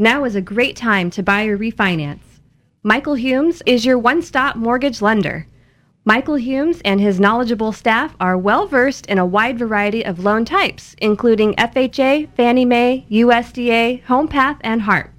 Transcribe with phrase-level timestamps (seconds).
[0.00, 2.40] now is a great time to buy or refinance.
[2.82, 5.46] Michael Humes is your one stop mortgage lender.
[6.06, 10.46] Michael Humes and his knowledgeable staff are well versed in a wide variety of loan
[10.46, 15.10] types, including FHA, Fannie Mae, USDA, HomePath, and HARP.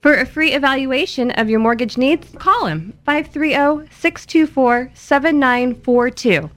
[0.00, 6.50] For a free evaluation of your mortgage needs, call him 530 624 7942.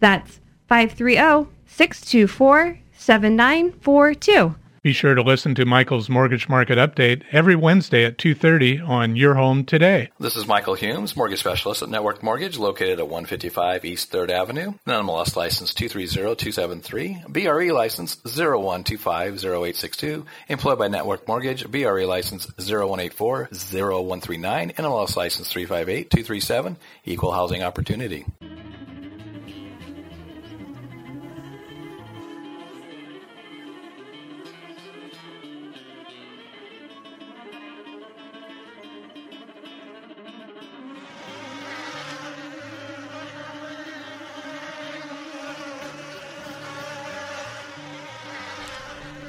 [0.00, 4.56] That's 530 624 7942.
[4.82, 9.34] Be sure to listen to Michael's Mortgage Market Update every Wednesday at 2:30 on Your
[9.34, 10.08] Home Today.
[10.18, 14.72] This is Michael Humes, mortgage specialist at Network Mortgage, located at 155 East 3rd Avenue.
[14.84, 25.48] NMLS license 230273, BRE license 01250862, employed by Network Mortgage, BRE license 01840139, NMLS license
[25.48, 28.24] 358237, equal housing opportunity.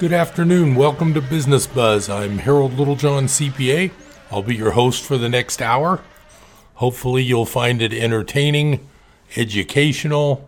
[0.04, 0.74] Good afternoon.
[0.74, 2.10] Welcome to Business Buzz.
[2.10, 3.90] I'm Harold Littlejohn, CPA.
[4.30, 6.02] I'll be your host for the next hour.
[6.74, 8.86] Hopefully, you'll find it entertaining,
[9.34, 10.46] educational.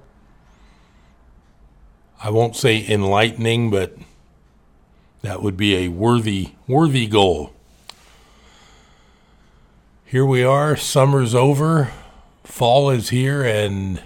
[2.22, 3.96] I won't say enlightening, but
[5.22, 7.54] that would be a worthy worthy goal.
[10.04, 11.92] Here we are, summer's over,
[12.44, 14.02] fall is here and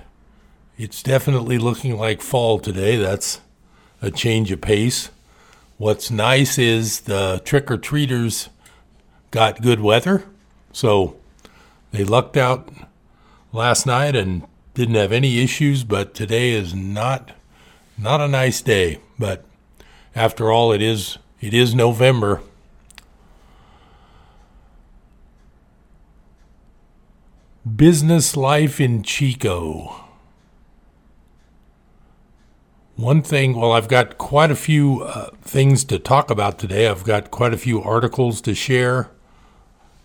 [0.79, 2.95] it's definitely looking like fall today.
[2.95, 3.41] That's
[4.01, 5.11] a change of pace.
[5.81, 8.51] What's nice is the trick or treaters
[9.31, 10.25] got good weather,
[10.75, 11.17] so
[11.91, 12.69] they lucked out
[13.51, 15.83] last night and didn't have any issues.
[15.85, 17.33] But today is not
[17.97, 19.01] not a nice day.
[19.19, 19.47] But
[20.15, 22.43] after all, it is it is November.
[27.75, 30.10] Business life in Chico.
[33.01, 36.87] One thing, well, I've got quite a few uh, things to talk about today.
[36.87, 39.09] I've got quite a few articles to share.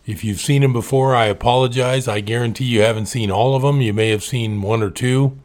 [0.05, 2.07] If you've seen them before, I apologize.
[2.07, 3.81] I guarantee you haven't seen all of them.
[3.81, 5.37] You may have seen one or two.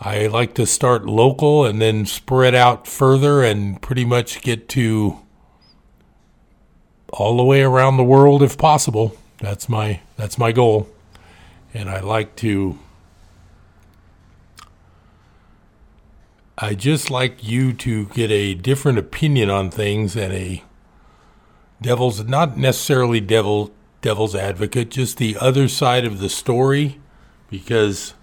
[0.00, 5.18] I like to start local and then spread out further and pretty much get to
[7.12, 9.16] all the way around the world if possible.
[9.40, 10.88] That's my that's my goal.
[11.74, 12.78] And I like to
[16.58, 20.62] I just like you to get a different opinion on things and a
[21.80, 27.00] devil's not necessarily devil devil's advocate, just the other side of the story
[27.48, 28.14] because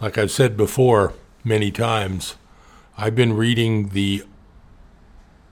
[0.00, 2.36] like I've said before many times,
[2.96, 4.24] I've been reading the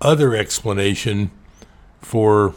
[0.00, 1.30] other explanation
[2.00, 2.54] for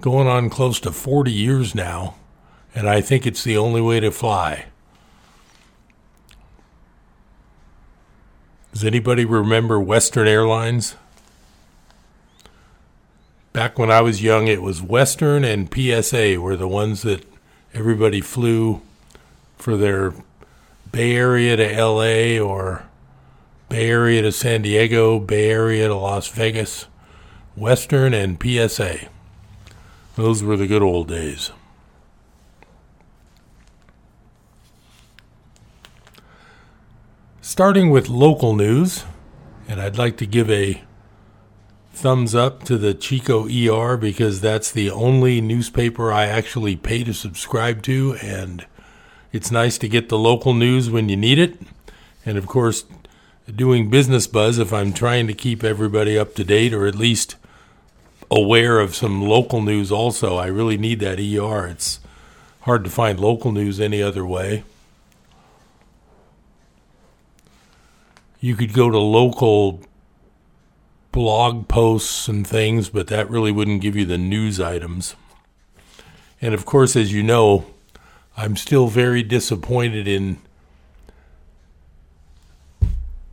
[0.00, 2.16] going on close to 40 years now,
[2.74, 4.66] and I think it's the only way to fly.
[8.72, 10.94] Does anybody remember Western Airlines?
[13.52, 17.24] Back when I was young, it was Western and PSA were the ones that
[17.74, 18.80] everybody flew
[19.56, 20.14] for their
[20.92, 22.84] Bay Area to LA or
[23.68, 26.86] Bay Area to San Diego, Bay Area to Las Vegas.
[27.56, 29.08] Western and PSA.
[30.14, 31.50] Those were the good old days.
[37.50, 39.04] Starting with local news,
[39.66, 40.84] and I'd like to give a
[41.92, 47.12] thumbs up to the Chico ER because that's the only newspaper I actually pay to
[47.12, 48.64] subscribe to, and
[49.32, 51.58] it's nice to get the local news when you need it.
[52.24, 52.84] And of course,
[53.52, 57.34] doing business buzz if I'm trying to keep everybody up to date or at least
[58.30, 60.36] aware of some local news also.
[60.36, 61.66] I really need that ER.
[61.66, 61.98] It's
[62.60, 64.62] hard to find local news any other way.
[68.40, 69.80] You could go to local
[71.12, 75.14] blog posts and things, but that really wouldn't give you the news items.
[76.40, 77.66] And of course, as you know,
[78.36, 80.38] I'm still very disappointed in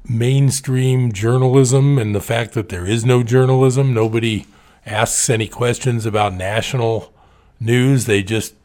[0.09, 3.93] mainstream journalism and the fact that there is no journalism.
[3.93, 4.45] Nobody
[4.85, 7.13] asks any questions about national
[7.59, 8.05] news.
[8.05, 8.55] They just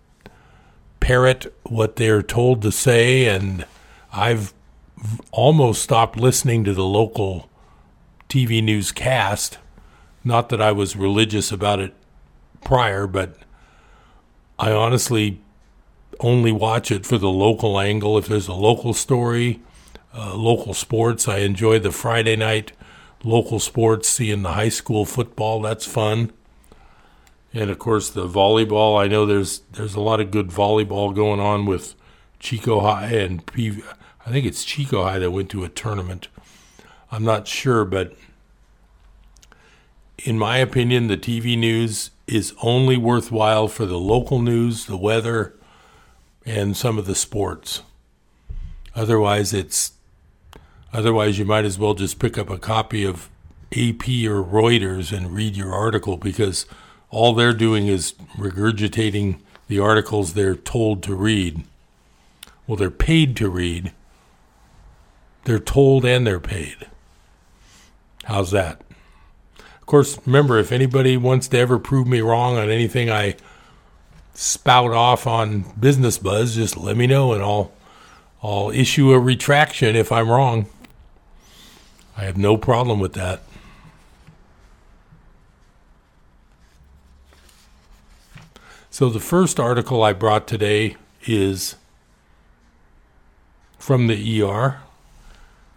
[1.01, 3.27] parrot what they're told to say.
[3.27, 3.65] And
[4.13, 4.53] I've
[5.31, 7.49] almost stopped listening to the local
[8.29, 9.59] TV newscast.
[10.25, 11.95] Not that I was religious about it
[12.63, 13.37] prior, but
[14.59, 15.41] I honestly
[16.21, 18.17] only watch it for the local angle.
[18.17, 19.61] If there's a local story,
[20.15, 22.73] uh, local sports, I enjoy the Friday night
[23.25, 26.33] local sports, seeing the high school football, that's fun.
[27.53, 31.41] And of course the volleyball, I know there's there's a lot of good volleyball going
[31.41, 31.95] on with
[32.39, 33.83] Chico High and P,
[34.25, 36.29] I think it's Chico High that went to a tournament.
[37.11, 38.15] I'm not sure, but
[40.25, 45.55] in my opinion, the TV news is only worthwhile for the local news, the weather,
[46.47, 47.83] and some of the sports.
[48.95, 49.93] Otherwise, it's
[50.93, 53.29] otherwise you might as well just pick up a copy of
[53.73, 56.67] AP or Reuters and read your article because
[57.11, 61.65] all they're doing is regurgitating the articles they're told to read.
[62.67, 63.93] Well, they're paid to read.
[65.45, 66.77] They're told and they're paid.
[68.25, 68.81] How's that?
[69.59, 73.37] Of course, remember, if anybody wants to ever prove me wrong on anything I
[74.35, 77.73] spout off on Business Buzz, just let me know and I'll
[78.43, 80.67] I'll issue a retraction if I'm wrong.
[82.17, 83.43] I have no problem with that.
[88.91, 91.77] So the first article I brought today is
[93.79, 94.81] from the ER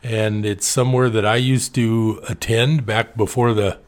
[0.05, 3.79] and it's somewhere that I used to attend back before the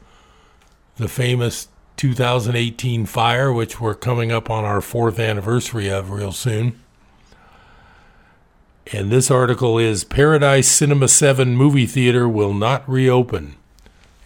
[0.96, 6.82] the famous 2018 fire, which we're coming up on our fourth anniversary of real soon.
[8.92, 13.54] And this article is Paradise Cinema 7 movie theater will not reopen.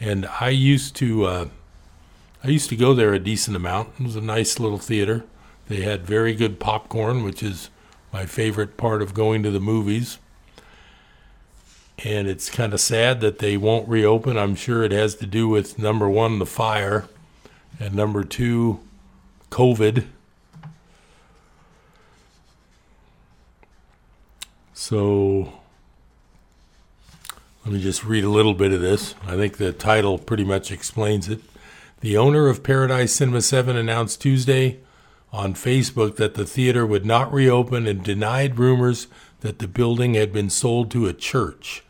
[0.00, 1.48] And I used to uh,
[2.42, 3.90] I used to go there a decent amount.
[4.00, 5.24] It was a nice little theater.
[5.68, 7.68] They had very good popcorn, which is
[8.14, 10.18] my favorite part of going to the movies.
[12.04, 14.36] And it's kind of sad that they won't reopen.
[14.36, 17.06] I'm sure it has to do with number one, the fire,
[17.78, 18.80] and number two,
[19.50, 20.06] COVID.
[24.74, 25.52] So
[27.64, 29.14] let me just read a little bit of this.
[29.24, 31.40] I think the title pretty much explains it.
[32.00, 34.80] The owner of Paradise Cinema 7 announced Tuesday
[35.32, 39.06] on Facebook that the theater would not reopen and denied rumors
[39.40, 41.84] that the building had been sold to a church.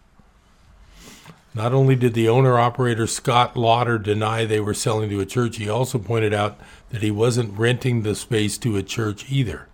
[1.54, 5.58] Not only did the owner operator Scott Lotter deny they were selling to a church,
[5.58, 6.58] he also pointed out
[6.90, 9.68] that he wasn't renting the space to a church either.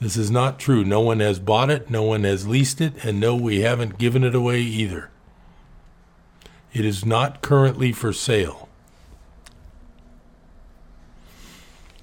[0.00, 0.84] This is not true.
[0.84, 4.24] No one has bought it, no one has leased it, and no, we haven't given
[4.24, 5.10] it away either.
[6.72, 8.68] It is not currently for sale.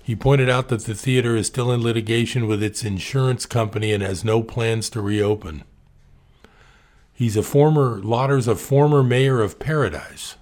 [0.04, 4.04] He pointed out that the theater is still in litigation with its insurance company and
[4.04, 5.63] has no plans to reopen.
[7.18, 10.36] He's a former, Lotter's a former mayor of Paradise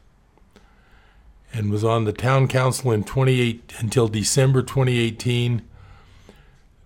[1.54, 5.62] and was on the town council in 28 until December 2018.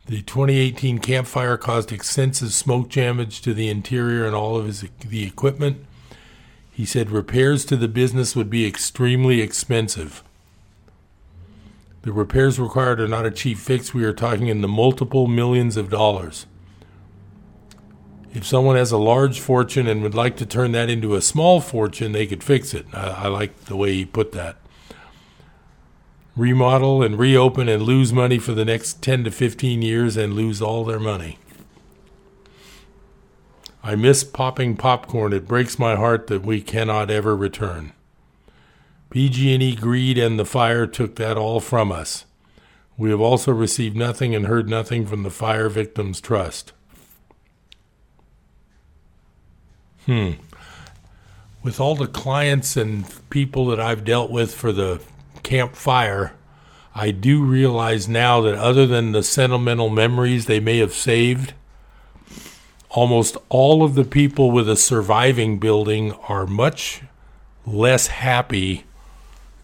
[0.05, 5.23] The 2018 campfire caused extensive smoke damage to the interior and all of his the
[5.23, 5.83] equipment.
[6.71, 10.23] He said repairs to the business would be extremely expensive.
[12.03, 13.91] The repairs required are not a cheap fix.
[13.91, 16.45] We are talking in the multiple millions of dollars.
[18.33, 21.61] If someone has a large fortune and would like to turn that into a small
[21.61, 22.85] fortune, they could fix it.
[22.93, 24.57] I, I like the way he put that.
[26.35, 30.61] Remodel and reopen and lose money for the next 10 to 15 years and lose
[30.61, 31.39] all their money.
[33.83, 35.33] I miss popping popcorn.
[35.33, 37.93] It breaks my heart that we cannot ever return.
[39.09, 42.25] PG&E greed and the fire took that all from us.
[42.95, 46.73] We have also received nothing and heard nothing from the Fire Victims Trust.
[50.09, 50.31] Hmm.
[51.61, 55.03] With all the clients and people that I've dealt with for the
[55.43, 56.33] campfire,
[56.95, 61.53] I do realize now that other than the sentimental memories they may have saved,
[62.89, 67.03] almost all of the people with a surviving building are much
[67.63, 68.85] less happy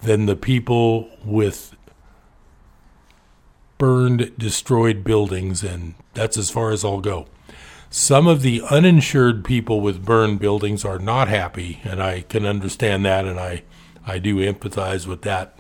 [0.04, 1.76] than the people with
[3.80, 7.26] burned, destroyed buildings, and that's as far as I'll go.
[7.98, 13.06] Some of the uninsured people with burned buildings are not happy, and I can understand
[13.06, 13.64] that, and I,
[14.06, 15.58] I do empathize with that.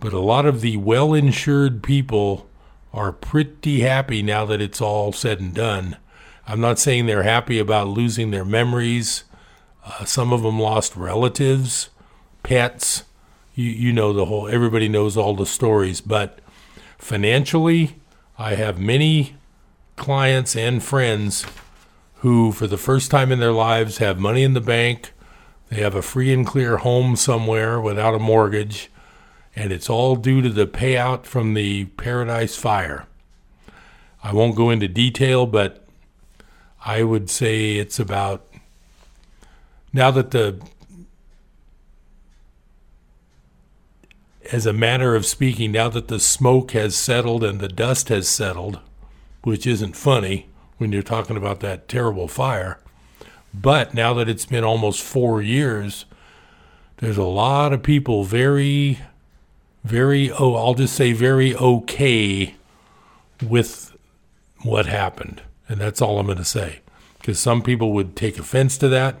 [0.00, 2.48] But a lot of the well insured people
[2.94, 5.98] are pretty happy now that it's all said and done.
[6.48, 9.24] I'm not saying they're happy about losing their memories.
[9.84, 11.90] Uh, some of them lost relatives,
[12.42, 13.04] pets.
[13.54, 16.00] You, you know the whole, everybody knows all the stories.
[16.00, 16.38] But
[16.96, 17.96] financially,
[18.38, 19.36] I have many
[20.00, 21.46] clients and friends
[22.16, 25.12] who, for the first time in their lives, have money in the bank.
[25.68, 28.90] They have a free and clear home somewhere without a mortgage.
[29.54, 33.06] And it's all due to the payout from the Paradise Fire.
[34.24, 35.86] I won't go into detail, but
[36.84, 38.46] I would say it's about
[39.92, 40.60] now that the
[44.52, 48.28] as a manner of speaking, now that the smoke has settled and the dust has
[48.28, 48.80] settled,
[49.42, 52.78] which isn't funny when you're talking about that terrible fire,
[53.52, 56.04] but now that it's been almost four years,
[56.98, 59.00] there's a lot of people very,
[59.84, 62.54] very, oh, I'll just say very okay
[63.46, 63.96] with
[64.62, 65.42] what happened.
[65.68, 66.80] And that's all I'm going to say.
[67.18, 69.20] Because some people would take offense to that.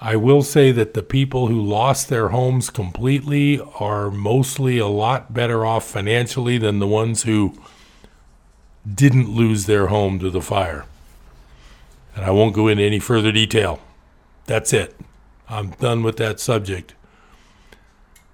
[0.00, 5.32] I will say that the people who lost their homes completely are mostly a lot
[5.32, 7.54] better off financially than the ones who
[8.94, 10.84] didn't lose their home to the fire.
[12.14, 13.80] And I won't go into any further detail.
[14.46, 14.96] That's it.
[15.48, 16.94] I'm done with that subject.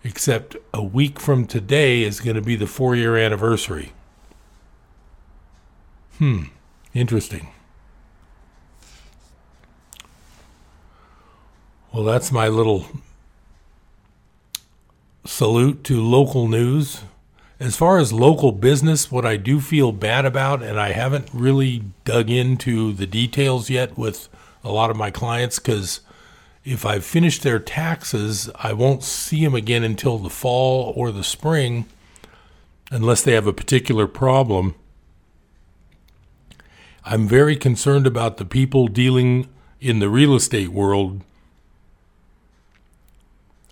[0.04, 3.92] Except a week from today is going to be the four year anniversary.
[6.18, 6.44] Hmm,
[6.94, 7.49] interesting.
[11.92, 12.87] Well, that's my little
[15.25, 17.02] salute to local news.
[17.62, 21.85] As far as local business, what I do feel bad about, and I haven't really
[22.04, 24.28] dug into the details yet with
[24.64, 26.00] a lot of my clients, because
[26.64, 31.23] if I've finished their taxes, I won't see them again until the fall or the
[31.23, 31.87] spring,
[32.90, 34.75] unless they have a particular problem.
[37.04, 39.47] I'm very concerned about the people dealing
[39.81, 41.23] in the real estate world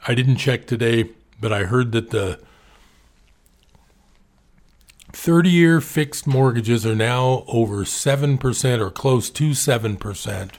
[0.07, 2.41] I didn't check today, but I heard that the
[5.13, 10.51] 30 year fixed mortgages are now over 7% or close to 7%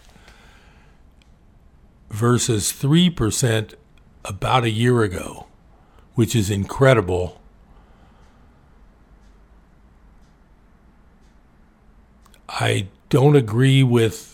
[2.10, 3.74] versus 3%
[4.26, 5.48] about a year ago,
[6.16, 7.42] which is incredible.
[12.50, 14.32] I don't agree with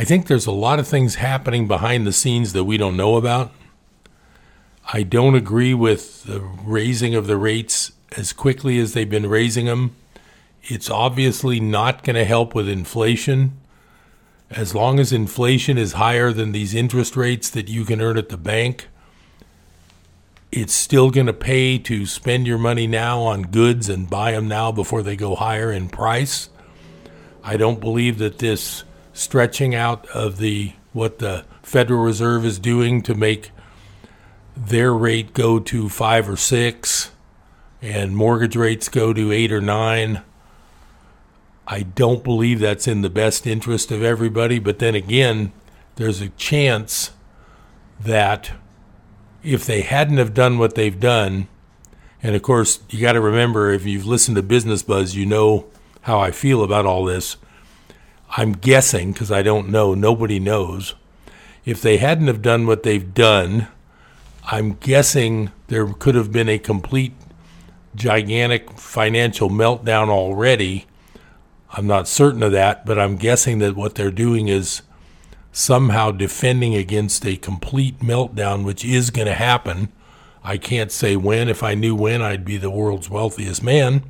[0.00, 3.16] I think there's a lot of things happening behind the scenes that we don't know
[3.16, 3.50] about.
[4.90, 9.66] I don't agree with the raising of the rates as quickly as they've been raising
[9.66, 9.94] them.
[10.62, 13.58] It's obviously not going to help with inflation.
[14.50, 18.30] As long as inflation is higher than these interest rates that you can earn at
[18.30, 18.88] the bank,
[20.50, 24.48] it's still going to pay to spend your money now on goods and buy them
[24.48, 26.48] now before they go higher in price.
[27.44, 33.02] I don't believe that this stretching out of the what the Federal Reserve is doing
[33.02, 33.50] to make
[34.66, 37.12] their rate go to five or six
[37.80, 40.22] and mortgage rates go to eight or nine.
[41.66, 45.52] I don't believe that's in the best interest of everybody, but then again,
[45.96, 47.12] there's a chance
[48.00, 48.52] that
[49.44, 51.46] if they hadn't have done what they've done,
[52.22, 55.66] and of course, you got to remember if you've listened to Business Buzz, you know
[56.02, 57.36] how I feel about all this.
[58.36, 60.94] I'm guessing because I don't know, nobody knows.
[61.64, 63.68] If they hadn't have done what they've done,
[64.50, 67.12] I'm guessing there could have been a complete
[67.94, 70.86] gigantic financial meltdown already.
[71.70, 74.80] I'm not certain of that, but I'm guessing that what they're doing is
[75.52, 79.92] somehow defending against a complete meltdown, which is going to happen.
[80.42, 81.50] I can't say when.
[81.50, 84.02] If I knew when, I'd be the world's wealthiest man.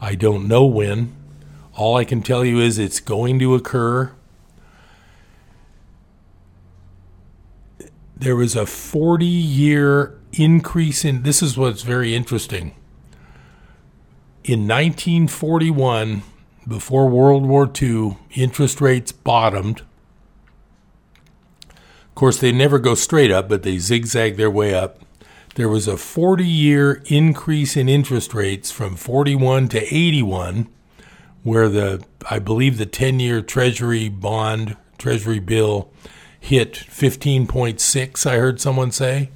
[0.00, 1.14] I don't know when.
[1.74, 4.12] All I can tell you is it's going to occur.
[8.22, 12.72] There was a 40 year increase in this is what's very interesting.
[14.44, 16.22] In 1941,
[16.68, 19.82] before World War II, interest rates bottomed.
[21.68, 25.00] Of course, they never go straight up, but they zigzag their way up.
[25.56, 30.68] There was a 40 year increase in interest rates from 41 to 81
[31.42, 35.90] where the I believe the 10-year Treasury bond, Treasury bill
[36.42, 39.30] hit 15.6, I heard someone say.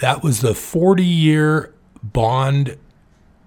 [0.00, 2.76] That was the 40-year bond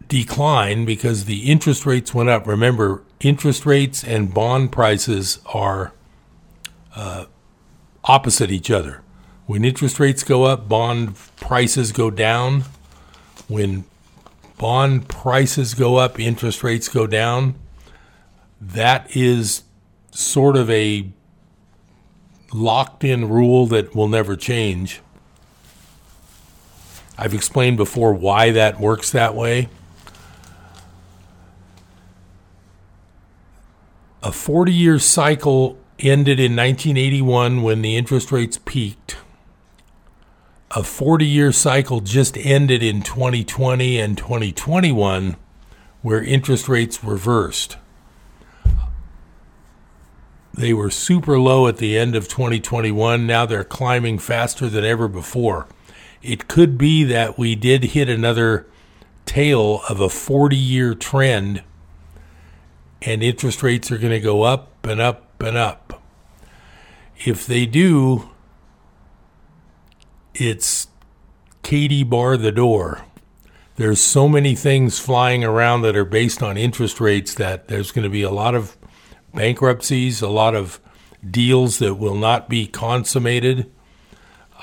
[0.07, 2.47] decline because the interest rates went up.
[2.47, 5.93] Remember, interest rates and bond prices are
[6.95, 7.25] uh,
[8.03, 9.03] opposite each other.
[9.45, 12.63] When interest rates go up, bond prices go down.
[13.47, 13.85] When
[14.57, 17.53] bond prices go up, interest rates go down,
[18.59, 19.61] that is
[20.13, 21.09] sort of a
[22.53, 25.01] locked in rule that will never change.
[27.17, 29.69] I've explained before why that works that way.
[34.21, 39.17] A 40 year cycle ended in 1981 when the interest rates peaked
[40.75, 45.35] a 40 year cycle just ended in 2020 and 2021
[46.01, 47.77] where interest rates reversed.
[50.53, 53.25] They were super low at the end of 2021.
[53.25, 55.67] Now they're climbing faster than ever before.
[56.21, 58.67] It could be that we did hit another
[59.25, 61.63] tail of a 40 year trend
[63.01, 66.01] and interest rates are going to go up and up and up.
[67.25, 68.29] If they do,
[70.33, 70.87] it's
[71.61, 73.05] Katie bar the door.
[73.75, 78.03] There's so many things flying around that are based on interest rates that there's going
[78.03, 78.77] to be a lot of
[79.33, 80.79] bankruptcies, a lot of
[81.29, 83.71] deals that will not be consummated.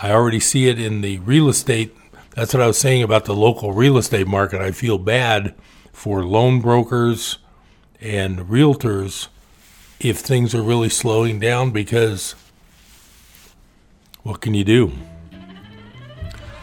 [0.02, 1.94] I already see it in the real estate.
[2.34, 4.60] That's what I was saying about the local real estate market.
[4.60, 5.54] I feel bad
[5.92, 7.38] for loan brokers
[8.00, 9.28] and realtors
[9.98, 12.34] if things are really slowing down because
[14.22, 14.92] what can you do?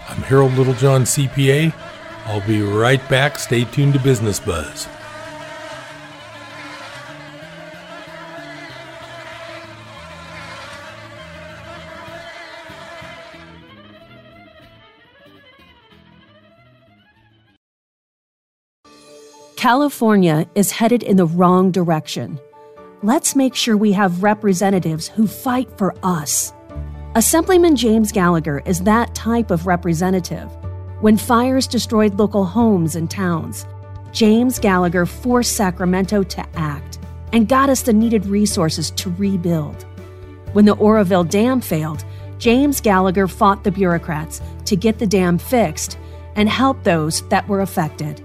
[0.10, 1.74] I'm Harold Littlejohn, CPA.
[2.26, 3.38] I'll be right back.
[3.38, 4.88] Stay tuned to Business Buzz.
[19.58, 22.40] California is headed in the wrong direction.
[23.02, 26.54] Let's make sure we have representatives who fight for us.
[27.16, 30.48] Assemblyman James Gallagher is that type of representative.
[31.02, 33.66] When fires destroyed local homes and towns,
[34.12, 37.00] James Gallagher forced Sacramento to act
[37.34, 39.88] and got us the needed resources to rebuild.
[40.54, 42.06] When the Oroville Dam failed,
[42.38, 45.98] James Gallagher fought the bureaucrats to get the dam fixed
[46.36, 48.24] and help those that were affected.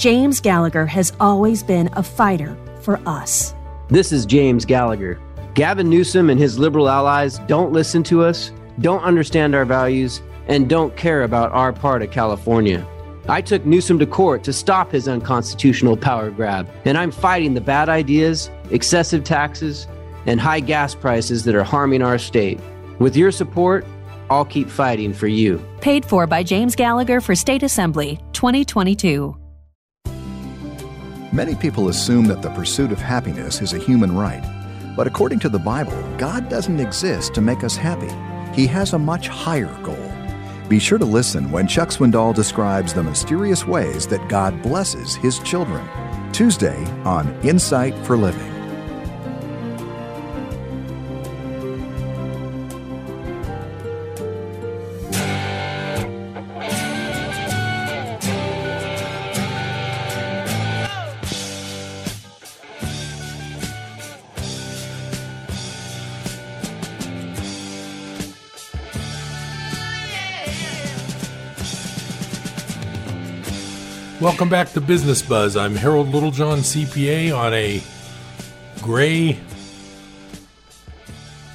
[0.00, 3.54] James Gallagher has always been a fighter for us.
[3.88, 5.20] This is James Gallagher.
[5.52, 10.70] Gavin Newsom and his liberal allies don't listen to us, don't understand our values, and
[10.70, 12.86] don't care about our part of California.
[13.28, 17.60] I took Newsom to court to stop his unconstitutional power grab, and I'm fighting the
[17.60, 19.86] bad ideas, excessive taxes,
[20.24, 22.58] and high gas prices that are harming our state.
[23.00, 23.84] With your support,
[24.30, 25.62] I'll keep fighting for you.
[25.82, 29.36] Paid for by James Gallagher for State Assembly 2022.
[31.32, 34.44] Many people assume that the pursuit of happiness is a human right.
[34.96, 38.10] But according to the Bible, God doesn't exist to make us happy.
[38.52, 40.12] He has a much higher goal.
[40.68, 45.38] Be sure to listen when Chuck Swindoll describes the mysterious ways that God blesses His
[45.40, 45.88] children.
[46.32, 48.59] Tuesday on Insight for Living.
[74.20, 75.56] Welcome back to Business Buzz.
[75.56, 77.82] I'm Harold Littlejohn, CPA, on a
[78.82, 79.40] gray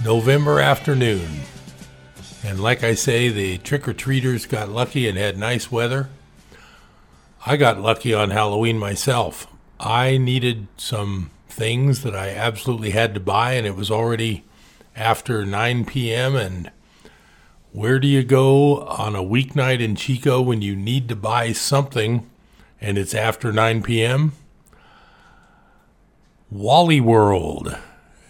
[0.04, 1.42] November afternoon.
[2.44, 6.10] And like I say, the trick or treaters got lucky and had nice weather.
[7.46, 9.46] I got lucky on Halloween myself.
[9.80, 14.44] I needed some things that I absolutely had to buy, and it was already
[14.96, 16.36] after 9 p.m.
[16.36, 16.72] And
[17.74, 22.28] where do you go on a weeknight in Chico when you need to buy something?
[22.86, 24.34] And it's after 9 p.m.
[26.52, 27.76] Wally World.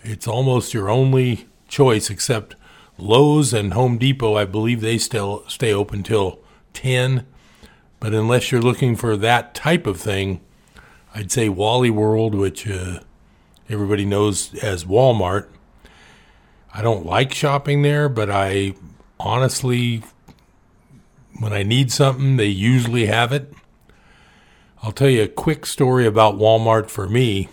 [0.02, 2.56] It's almost your only choice, except
[2.98, 4.38] Lowe's and Home Depot.
[4.38, 6.39] I believe they still stay open till
[6.72, 7.26] 10.
[8.00, 10.39] But unless you're looking for that type of thing,
[11.13, 13.02] I'd say Wally World, which uh,
[13.68, 15.50] everybody knows as Walmart.
[16.74, 18.76] I don't like shopping there, but I
[19.20, 20.04] honestly,
[21.41, 23.52] when I need something, they usually have it.
[24.86, 27.50] I'll tell you a quick story about Walmart for me.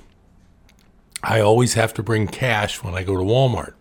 [1.22, 3.72] I always have to bring cash when I go to Walmart.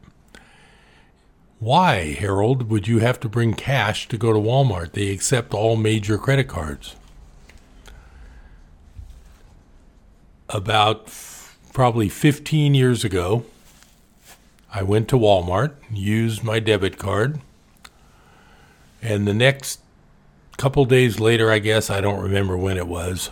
[1.60, 4.94] Why, Harold, would you have to bring cash to go to Walmart?
[4.94, 6.96] They accept all major credit cards.
[10.48, 13.44] About f- probably 15 years ago,
[14.74, 17.42] I went to Walmart, used my debit card,
[19.02, 19.82] and the next
[20.56, 23.30] couple days later, I guess, I don't remember when it was,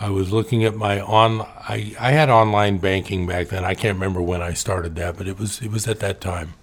[0.00, 1.42] I was looking at my on.
[1.42, 3.64] I, I had online banking back then.
[3.64, 6.54] I can't remember when I started that, but it was it was at that time.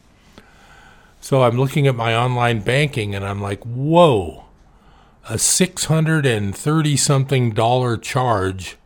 [1.22, 4.46] So I'm looking at my online banking and I'm like, whoa,
[5.30, 8.78] a six hundred and thirty something dollar charge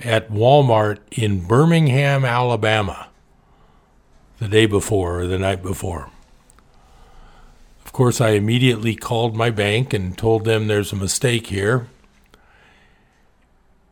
[0.00, 3.08] at Walmart in Birmingham, Alabama,
[4.38, 6.10] the day before or the night before.
[7.84, 11.86] Of course, I immediately called my bank and told them there's a mistake here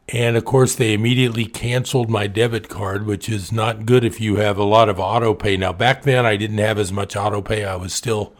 [0.09, 4.37] And of course, they immediately canceled my debit card, which is not good if you
[4.37, 5.57] have a lot of auto pay.
[5.57, 7.65] Now, back then, I didn't have as much auto pay.
[7.65, 8.35] I was still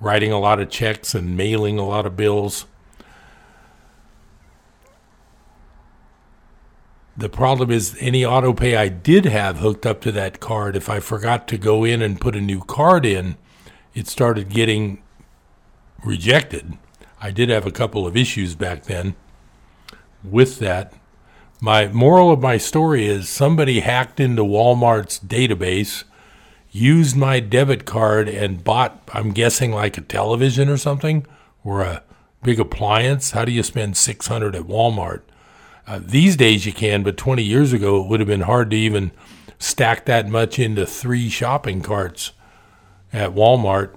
[0.00, 2.66] writing a lot of checks and mailing a lot of bills.
[7.16, 10.88] The problem is, any auto pay I did have hooked up to that card, if
[10.88, 13.36] I forgot to go in and put a new card in,
[13.94, 15.02] it started getting
[16.04, 16.78] rejected.
[17.20, 19.14] I did have a couple of issues back then
[20.24, 20.92] with that.
[21.60, 26.04] My moral of my story is somebody hacked into Walmart's database,
[26.70, 31.26] used my debit card, and bought, I'm guessing, like a television or something,
[31.62, 32.02] or a
[32.42, 33.30] big appliance.
[33.30, 35.22] How do you spend 600 at Walmart?
[35.86, 38.76] Uh, these days you can, but 20 years ago it would have been hard to
[38.76, 39.12] even
[39.58, 42.32] stack that much into three shopping carts
[43.12, 43.94] at Walmart.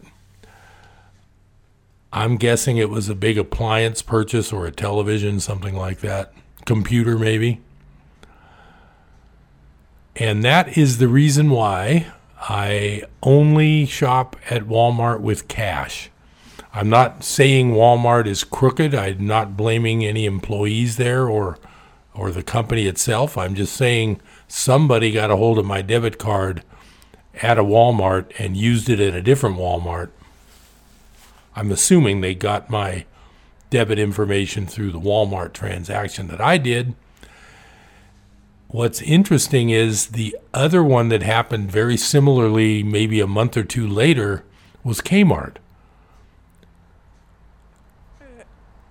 [2.15, 6.32] I'm guessing it was a big appliance purchase or a television, something like that.
[6.65, 7.60] Computer, maybe.
[10.15, 12.08] And that is the reason why
[12.39, 16.10] I only shop at Walmart with cash.
[16.73, 18.95] I'm not saying Walmart is crooked.
[18.95, 21.58] I'm not blaming any employees there or
[22.13, 23.38] or the company itself.
[23.38, 26.63] I'm just saying somebody got a hold of my debit card
[27.41, 30.12] at a Walmart and used it at a different Walmart
[31.55, 33.05] I'm assuming they got my
[33.69, 36.95] debit information through the Walmart transaction that I did.
[38.67, 43.87] What's interesting is the other one that happened very similarly, maybe a month or two
[43.87, 44.43] later,
[44.83, 45.57] was Kmart.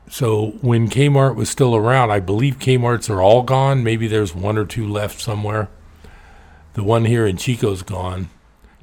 [0.08, 3.82] So when Kmart was still around, I believe Kmart's are all gone.
[3.82, 5.68] Maybe there's one or two left somewhere.
[6.74, 8.30] The one here in Chico's gone.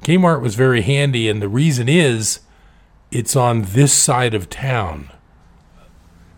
[0.02, 2.40] Kmart was very handy, and the reason is
[3.12, 5.10] it's on this side of town.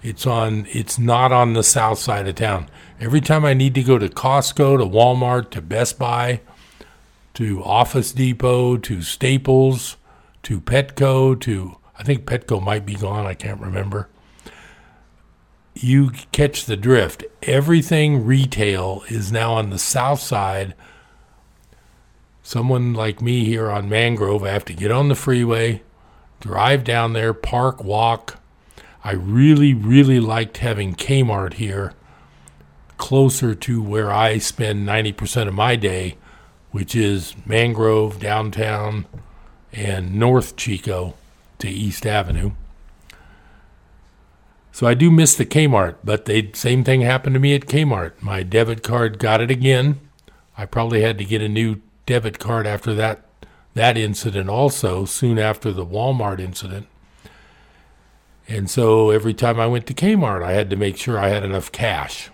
[0.02, 2.68] It's on it's not on the south side of town.
[3.00, 6.40] Every time I need to go to Costco, to Walmart, to Best Buy,
[7.34, 9.96] to Office Depot, to Staples,
[10.42, 14.08] to Petco, to I think Petco might be gone, I can't remember.
[15.74, 17.24] You catch the drift.
[17.44, 20.74] Everything retail is now on the south side.
[22.42, 25.82] Someone like me here on Mangrove, I have to get on the freeway,
[26.44, 28.38] drive down there, park, walk.
[29.02, 31.94] I really, really liked having Kmart here
[32.98, 36.18] closer to where I spend 90% of my day,
[36.70, 39.06] which is Mangrove, downtown,
[39.72, 41.14] and North Chico
[41.60, 42.50] to East Avenue.
[44.70, 48.20] So I do miss the Kmart, but the same thing happened to me at Kmart.
[48.20, 49.98] My debit card got it again.
[50.58, 53.23] I probably had to get a new debit card after that
[53.74, 56.86] that incident also soon after the Walmart incident.
[58.48, 61.44] And so every time I went to Kmart, I had to make sure I had
[61.44, 62.30] enough cash.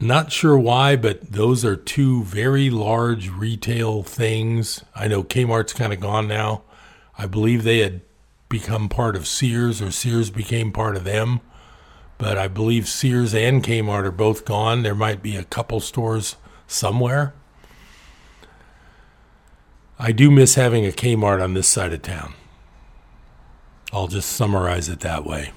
[0.00, 4.84] Not sure why, but those are two very large retail things.
[4.94, 6.62] I know Kmart's kind of gone now.
[7.16, 8.00] I believe they had
[8.48, 11.40] become part of Sears or Sears became part of them.
[12.18, 14.82] But I believe Sears and Kmart are both gone.
[14.82, 17.34] There might be a couple stores somewhere.
[19.98, 22.34] I do miss having a Kmart on this side of town.
[23.92, 25.52] I'll just summarize it that way.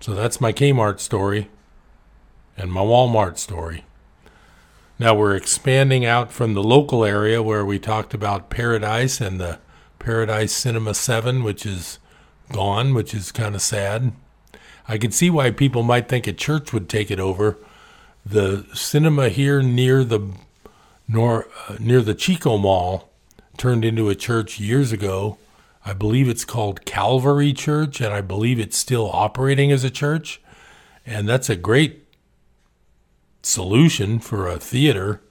[0.00, 1.50] So that's my Kmart story
[2.56, 3.84] and my Walmart story.
[4.98, 9.58] Now we're expanding out from the local area where we talked about Paradise and the
[9.98, 11.98] Paradise Cinema 7, which is
[12.52, 14.12] gone, which is kind of sad.
[14.86, 17.58] I can see why people might think a church would take it over
[18.24, 20.20] the cinema here near the
[21.08, 23.10] nor, uh, near the Chico Mall
[23.56, 25.38] turned into a church years ago.
[25.84, 30.40] I believe it's called Calvary Church, and I believe it's still operating as a church.
[31.06, 32.06] And that's a great
[33.42, 35.22] solution for a theater.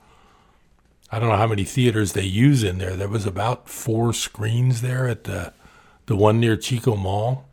[1.12, 2.96] I don't know how many theaters they use in there.
[2.96, 5.54] There was about four screens there at the
[6.08, 7.46] the one near Chico Mall.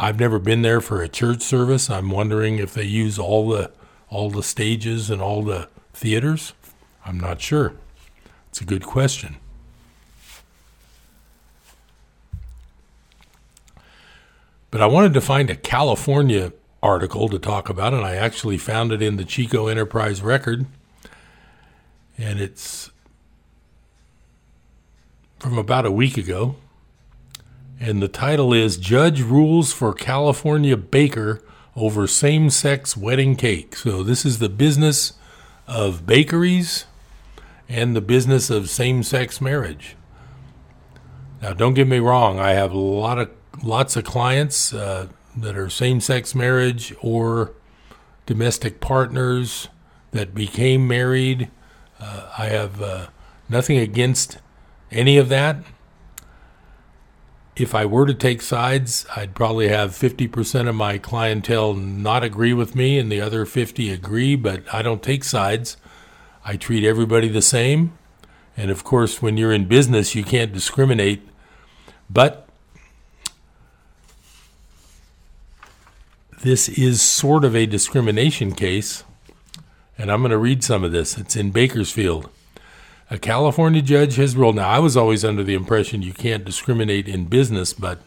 [0.00, 1.88] I've never been there for a church service.
[1.88, 3.70] I'm wondering if they use all the
[4.08, 6.52] all the stages and all the theaters?
[7.04, 7.74] I'm not sure.
[8.48, 9.36] It's a good question.
[14.70, 18.92] But I wanted to find a California article to talk about, and I actually found
[18.92, 20.66] it in the Chico Enterprise Record.
[22.18, 22.90] And it's
[25.38, 26.56] from about a week ago.
[27.78, 31.42] And the title is Judge Rules for California Baker
[31.76, 33.76] over same sex wedding cake.
[33.76, 35.12] So, this is the business
[35.68, 36.86] of bakeries
[37.68, 39.96] and the business of same sex marriage.
[41.42, 43.30] Now, don't get me wrong, I have a lot of
[43.62, 47.52] lots of clients uh, that are same-sex marriage or
[48.24, 49.68] domestic partners
[50.12, 51.50] that became married.
[52.00, 53.06] Uh, I have uh,
[53.48, 54.38] nothing against
[54.90, 55.58] any of that.
[57.56, 62.52] If I were to take sides, I'd probably have 50% of my clientele not agree
[62.52, 65.78] with me and the other 50 agree, but I don't take sides.
[66.44, 67.96] I treat everybody the same.
[68.58, 71.26] And of course, when you're in business, you can't discriminate.
[72.10, 72.46] But
[76.42, 79.02] this is sort of a discrimination case.
[79.96, 81.16] And I'm going to read some of this.
[81.16, 82.28] It's in Bakersfield.
[83.08, 84.56] A California judge has ruled.
[84.56, 88.00] Now, I was always under the impression you can't discriminate in business, but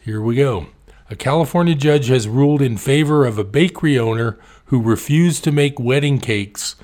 [0.00, 0.68] here we go.
[1.10, 5.80] A California judge has ruled in favor of a bakery owner who refused to make
[5.80, 6.76] wedding cakes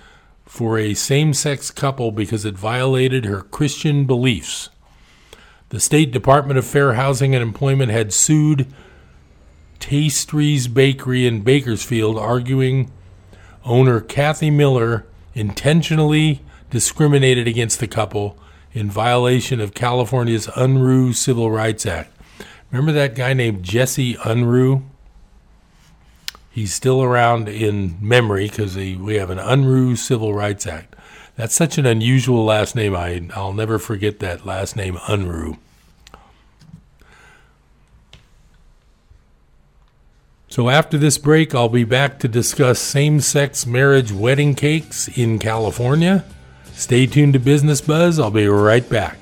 [0.45, 4.69] for a same sex couple because it violated her Christian beliefs.
[5.69, 8.67] The State Department of Fair Housing and Employment had sued
[9.79, 12.91] Tastries Bakery in Bakersfield, arguing
[13.65, 18.37] owner Cathy Miller intentionally discriminated against the couple
[18.73, 22.11] in violation of California's Unruh Civil Rights Act.
[22.71, 24.83] Remember that guy named Jesse Unruh?
[26.51, 30.97] He's still around in memory because we have an Unruh Civil Rights Act.
[31.37, 32.97] That's such an unusual last name.
[32.97, 35.59] I, I'll never forget that last name, Unruh.
[40.49, 45.39] So after this break, I'll be back to discuss same sex marriage wedding cakes in
[45.39, 46.25] California
[46.75, 48.19] Stay tuned to Business Buzz.
[48.19, 49.19] I'll be right back.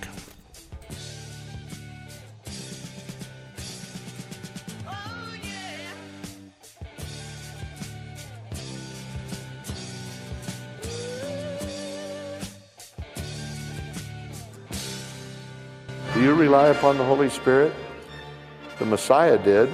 [16.15, 17.73] Do you rely upon the Holy Spirit?
[18.79, 19.71] The Messiah did.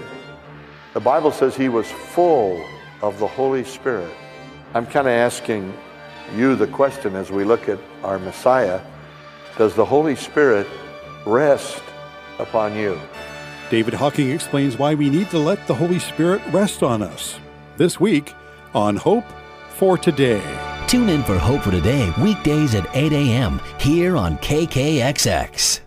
[0.95, 2.65] The Bible says he was full
[3.03, 4.12] of the Holy Spirit.
[4.75, 5.73] I'm kind of asking
[6.35, 8.81] you the question as we look at our Messiah
[9.59, 10.67] Does the Holy Spirit
[11.25, 11.83] rest
[12.39, 13.01] upon you?
[13.71, 17.39] David Hocking explains why we need to let the Holy Spirit rest on us.
[17.77, 18.35] This week
[18.75, 19.25] on Hope
[19.71, 20.43] for Today.
[20.87, 23.61] Tune in for Hope for Today, weekdays at 8 a.m.
[23.81, 25.81] here on KKXX.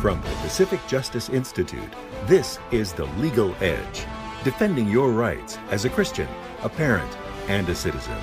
[0.00, 1.88] From the Pacific Justice Institute,
[2.26, 4.04] this is The Legal Edge,
[4.44, 6.28] defending your rights as a Christian,
[6.62, 7.10] a parent,
[7.48, 8.18] and a citizen.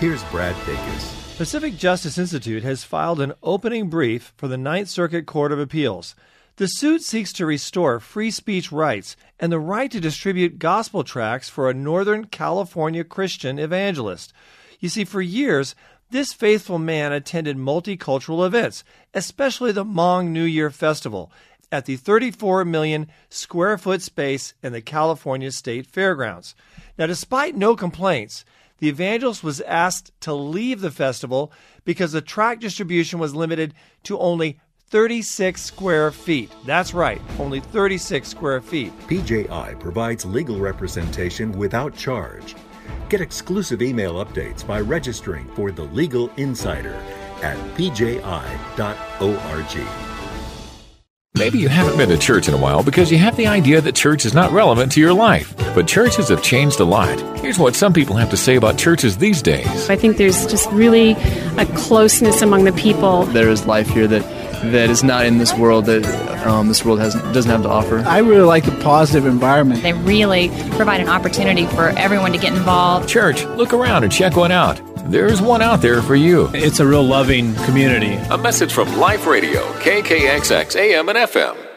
[0.00, 1.36] Here's Brad Dacus.
[1.36, 6.14] Pacific Justice Institute has filed an opening brief for the Ninth Circuit Court of Appeals.
[6.54, 11.48] The suit seeks to restore free speech rights and the right to distribute gospel tracts
[11.48, 14.32] for a Northern California Christian evangelist.
[14.78, 15.74] You see, for years,
[16.10, 18.84] this faithful man attended multicultural events,
[19.14, 21.32] especially the Hmong New Year Festival,
[21.72, 26.54] at the 34 million square foot space in the California State Fairgrounds.
[26.96, 28.44] Now, despite no complaints,
[28.78, 31.52] the evangelist was asked to leave the festival
[31.84, 34.60] because the tract distribution was limited to only
[34.90, 36.50] 36 square feet.
[36.64, 38.92] That's right, only 36 square feet.
[39.08, 42.54] PJI provides legal representation without charge.
[43.08, 46.94] Get exclusive email updates by registering for the Legal Insider
[47.42, 48.18] at pji.org.
[51.34, 53.94] Maybe you haven't been to church in a while because you have the idea that
[53.94, 55.54] church is not relevant to your life.
[55.74, 57.20] But churches have changed a lot.
[57.38, 59.88] Here's what some people have to say about churches these days.
[59.88, 61.12] I think there's just really
[61.56, 63.24] a closeness among the people.
[63.26, 64.22] There is life here that
[64.64, 66.04] that is not in this world that
[66.46, 67.98] um, this world has doesn't have to offer.
[67.98, 69.82] I really like the positive environment.
[69.82, 73.08] They really provide an opportunity for everyone to get involved.
[73.08, 74.80] Church, look around and check one out.
[75.10, 76.50] There's one out there for you.
[76.52, 78.14] It's a real loving community.
[78.30, 81.67] A message from Life Radio, KKXX AM and FM.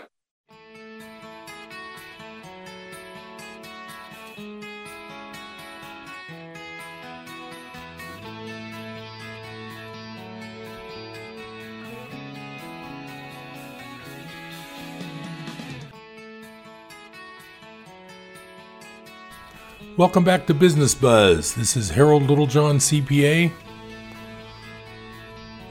[19.98, 21.54] Welcome back to Business Buzz.
[21.54, 23.52] This is Harold Littlejohn, CPA.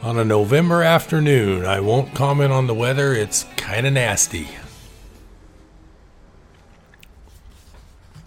[0.02, 4.48] On a November afternoon, I won't comment on the weather, it's kind of nasty.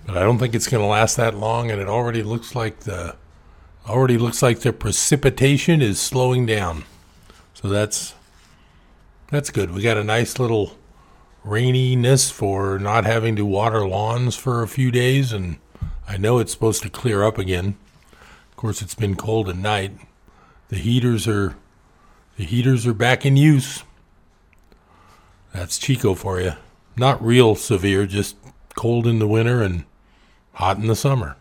[0.07, 2.79] But I don't think it's going to last that long and it already looks like
[2.81, 3.15] the
[3.87, 6.85] already looks like the precipitation is slowing down.
[7.53, 8.15] So that's
[9.29, 9.69] that's good.
[9.69, 10.75] We got a nice little
[11.45, 15.57] raininess for not having to water lawns for a few days and
[16.07, 17.75] I know it's supposed to clear up again.
[18.51, 19.91] Of course, it's been cold at night.
[20.69, 21.55] The heaters are
[22.37, 23.83] the heaters are back in use.
[25.53, 26.53] That's Chico for you.
[26.97, 28.35] Not real severe, just
[28.75, 29.85] cold in the winter and
[30.53, 31.37] hot in the summer.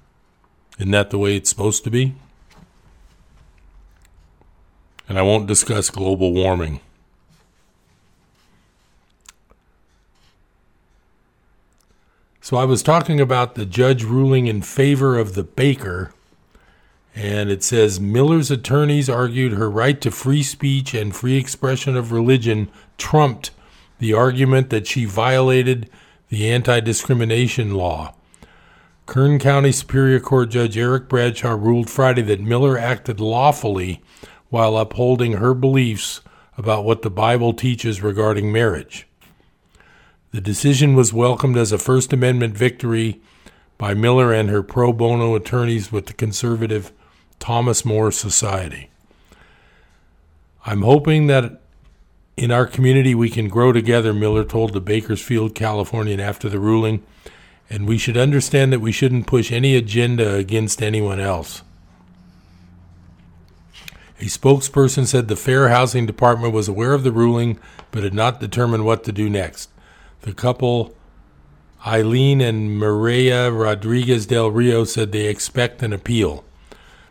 [0.78, 2.14] Isn't that the way it's supposed to be?
[5.08, 6.80] And I won't discuss global warming.
[12.44, 16.12] So I was talking about the judge ruling in favor of the baker,
[17.14, 22.10] and it says Miller's attorneys argued her right to free speech and free expression of
[22.10, 23.52] religion trumped
[24.00, 25.88] the argument that she violated
[26.30, 28.12] the anti discrimination law.
[29.06, 34.02] Kern County Superior Court Judge Eric Bradshaw ruled Friday that Miller acted lawfully
[34.48, 36.22] while upholding her beliefs
[36.58, 39.06] about what the Bible teaches regarding marriage.
[40.32, 43.20] The decision was welcomed as a First Amendment victory
[43.76, 46.90] by Miller and her pro bono attorneys with the conservative
[47.38, 48.88] Thomas More Society.
[50.64, 51.60] I'm hoping that
[52.34, 57.04] in our community we can grow together, Miller told the Bakersfield Californian after the ruling,
[57.68, 61.60] and we should understand that we shouldn't push any agenda against anyone else.
[64.18, 67.58] A spokesperson said the Fair Housing Department was aware of the ruling
[67.90, 69.68] but had not determined what to do next.
[70.22, 70.94] The couple,
[71.84, 76.44] Eileen and Mireya Rodriguez del Rio, said they expect an appeal.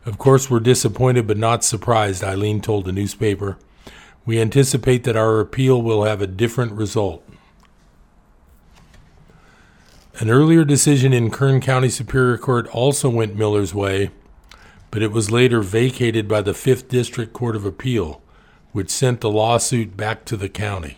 [0.05, 3.57] Of course, we're disappointed but not surprised, Eileen told the newspaper.
[4.25, 7.21] We anticipate that our appeal will have a different result.
[10.19, 14.11] An earlier decision in Kern County Superior Court also went Miller's way,
[14.89, 18.21] but it was later vacated by the 5th District Court of Appeal,
[18.71, 20.97] which sent the lawsuit back to the county.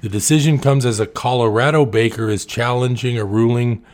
[0.00, 3.84] The decision comes as a Colorado baker is challenging a ruling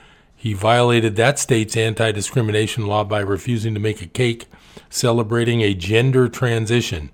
[0.44, 4.44] he violated that state's anti discrimination law by refusing to make a cake
[4.90, 7.10] celebrating a gender transition.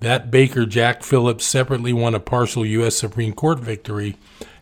[0.00, 2.96] That baker, Jack Phillips, separately won a partial U.S.
[2.96, 4.16] Supreme Court victory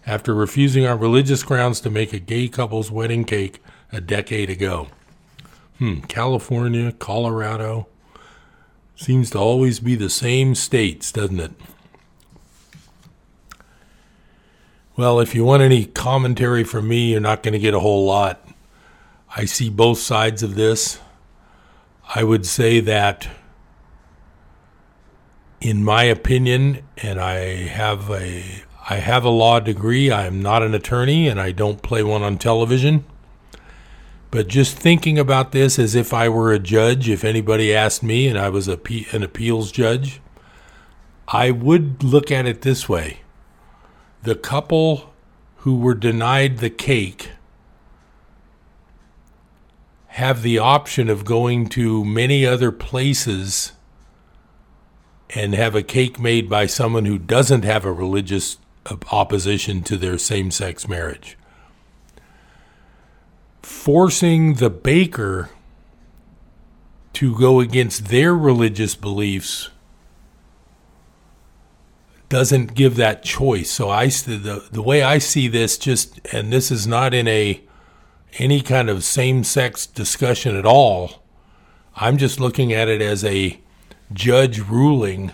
[0.07, 4.89] after refusing on religious grounds to make a gay couple's wedding cake a decade ago.
[5.79, 7.87] Hmm, California, Colorado.
[8.95, 11.53] Seems to always be the same states, doesn't it?
[15.03, 18.05] Well, if you want any commentary from me, you're not going to get a whole
[18.05, 18.49] lot.
[19.37, 21.01] I see both sides of this.
[22.15, 23.27] I would say that,
[25.61, 28.45] in my opinion, and I have a
[28.89, 30.13] I have a law degree.
[30.13, 33.05] I am not an attorney, and I don't play one on television.
[34.31, 38.29] But just thinking about this as if I were a judge, if anybody asked me
[38.29, 38.79] and I was a,
[39.11, 40.21] an appeals judge,
[41.27, 43.23] I would look at it this way
[44.23, 45.13] the couple
[45.59, 47.31] who were denied the cake
[50.09, 53.73] have the option of going to many other places
[55.35, 58.59] and have a cake made by someone who doesn't have a religious
[59.11, 61.39] opposition to their same sex marriage.
[63.63, 65.51] Forcing the baker
[67.15, 69.71] to go against their religious beliefs
[72.33, 73.71] doesn't give that choice.
[73.71, 77.61] So I the the way I see this just and this is not in a
[78.39, 81.23] any kind of same-sex discussion at all.
[81.95, 83.61] I'm just looking at it as a
[84.15, 85.33] judge ruling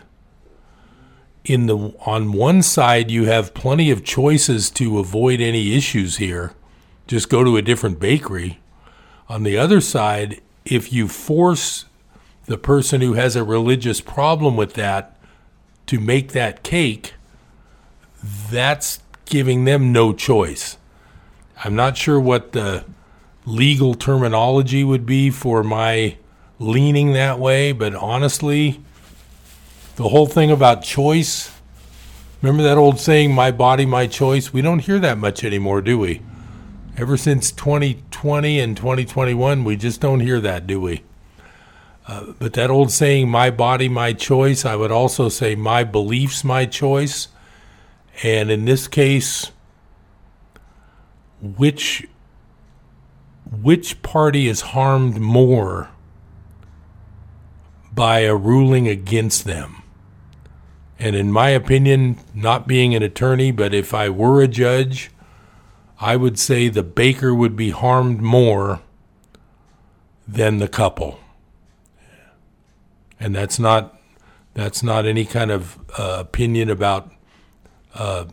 [1.45, 6.53] in the on one side you have plenty of choices to avoid any issues here.
[7.07, 8.59] Just go to a different bakery.
[9.29, 11.85] On the other side, if you force
[12.47, 15.18] the person who has a religious problem with that
[15.89, 17.15] to make that cake,
[18.51, 20.79] that's giving them no choice.
[21.65, 22.85] I'm not sure what the
[23.45, 26.17] legal terminology would be for my
[26.59, 28.83] leaning that way, but honestly,
[29.97, 31.51] the whole thing about choice
[32.43, 34.53] remember that old saying, my body, my choice?
[34.53, 36.23] We don't hear that much anymore, do we?
[36.97, 41.03] Ever since 2020 and 2021, we just don't hear that, do we?
[42.09, 46.43] Uh, but that old saying, my body, my choice, I would also say, my beliefs,
[46.43, 47.29] my choice.
[48.23, 49.53] And in this case,
[51.41, 52.09] which
[53.51, 55.91] which party is harmed more
[57.93, 59.83] by a ruling against them?
[60.99, 65.11] And in my opinion, not being an attorney, but if I were a judge,
[66.01, 68.81] I would say the baker would be harmed more
[70.27, 71.21] than the couple
[73.21, 73.99] and that's not
[74.55, 77.13] that's not any kind of uh, opinion about
[77.95, 78.25] uh,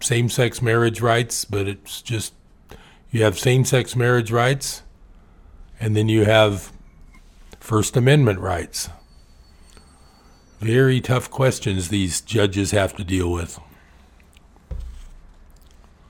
[0.00, 2.34] same-sex marriage rights, but it's just
[3.10, 4.82] you have same-sex marriage rights,
[5.78, 6.72] and then you have
[7.60, 8.88] First Amendment rights.
[10.58, 13.60] Very tough questions these judges have to deal with.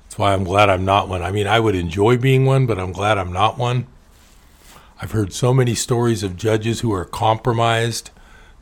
[0.05, 1.23] That's why I'm glad I'm not one.
[1.23, 3.87] I mean, I would enjoy being one, but I'm glad I'm not one.
[5.03, 8.13] I've heard so many stories of judges who are compromised.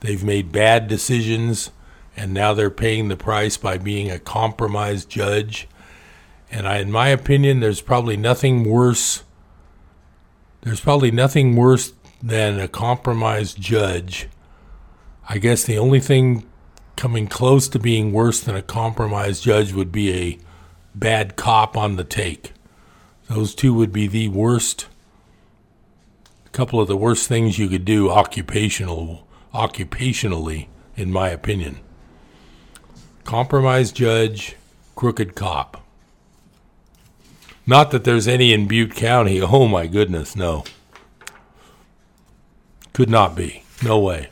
[0.01, 1.71] They've made bad decisions,
[2.17, 5.69] and now they're paying the price by being a compromised judge.
[6.51, 9.23] And I, in my opinion, there's probably nothing worse.
[10.63, 14.27] There's probably nothing worse than a compromised judge.
[15.29, 16.49] I guess the only thing
[16.97, 20.39] coming close to being worse than a compromised judge would be a
[20.95, 22.55] bad cop on the take.
[23.29, 24.87] Those two would be the worst,
[26.53, 31.81] couple of the worst things you could do occupational, occupationally, in my opinion.
[33.25, 34.57] Compromised judge,
[34.97, 35.85] crooked cop.
[37.67, 39.41] Not that there's any in Butte County.
[39.43, 40.65] Oh my goodness, no.
[42.93, 43.63] Could not be.
[43.83, 44.31] No way.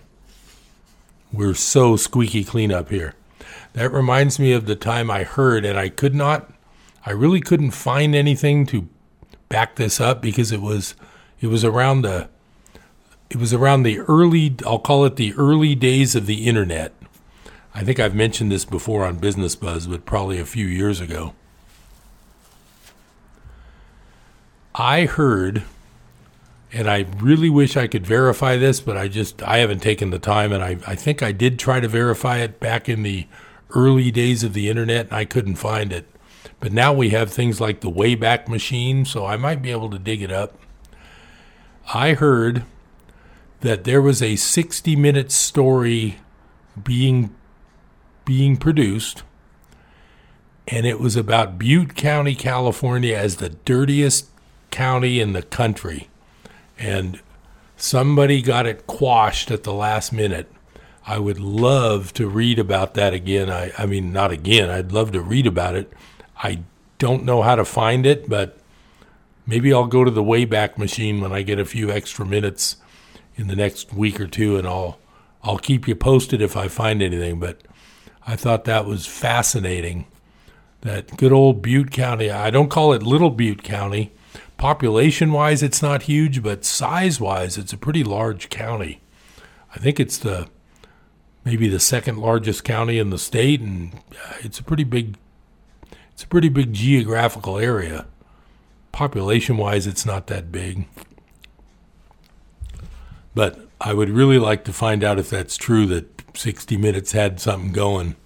[1.33, 3.15] We're so squeaky clean up here.
[3.75, 6.51] That reminds me of the time I heard, and I could not,
[7.07, 8.89] I really couldn't find anything to
[9.49, 10.95] back this up because it was,
[11.41, 12.29] it was around the,
[13.31, 16.93] it was around the early, I'll call it the early days of the internet.
[17.75, 21.35] I think I've mentioned this before on Business Buzz, but probably a few years ago.
[24.75, 25.65] I heard,
[26.73, 30.19] and I really wish I could verify this, but I just I haven't taken the
[30.19, 33.27] time, and I, I think I did try to verify it back in the
[33.71, 36.07] early days of the internet, and I couldn't find it.
[36.61, 39.99] But now we have things like the Wayback Machine, so I might be able to
[39.99, 40.59] dig it up.
[41.93, 42.65] I heard
[43.61, 46.19] that there was a 60 minute story
[46.83, 47.35] being
[48.25, 49.23] being produced
[50.71, 54.29] and it was about Butte County, California as the dirtiest
[54.71, 56.09] county in the country.
[56.79, 57.21] And
[57.77, 60.53] somebody got it quashed at the last minute.
[61.07, 63.49] I would love to read about that again.
[63.49, 64.69] I, I mean, not again.
[64.69, 65.91] I'd love to read about it.
[66.37, 66.61] I
[66.99, 68.58] don't know how to find it, but
[69.49, 72.77] maybe I'll go to the Wayback Machine when I get a few extra minutes
[73.35, 74.99] in the next week or two, and I'll
[75.43, 77.41] I'll keep you posted if I find anything.
[77.41, 77.63] But
[78.27, 80.07] I thought that was fascinating.
[80.83, 82.31] That good old Butte County.
[82.31, 84.13] I don't call it Little Butte County.
[84.59, 89.01] Population wise, it's not huge, but size wise, it's a pretty large county.
[89.75, 90.49] I think it's the
[91.45, 95.17] maybe the second largest county in the state, and uh, it's a pretty big.
[96.13, 98.07] It's a pretty big geographical area.
[98.93, 100.87] Population wise, it's not that big.
[103.35, 107.41] But I would really like to find out if that's true that 60 Minutes had
[107.41, 108.17] something going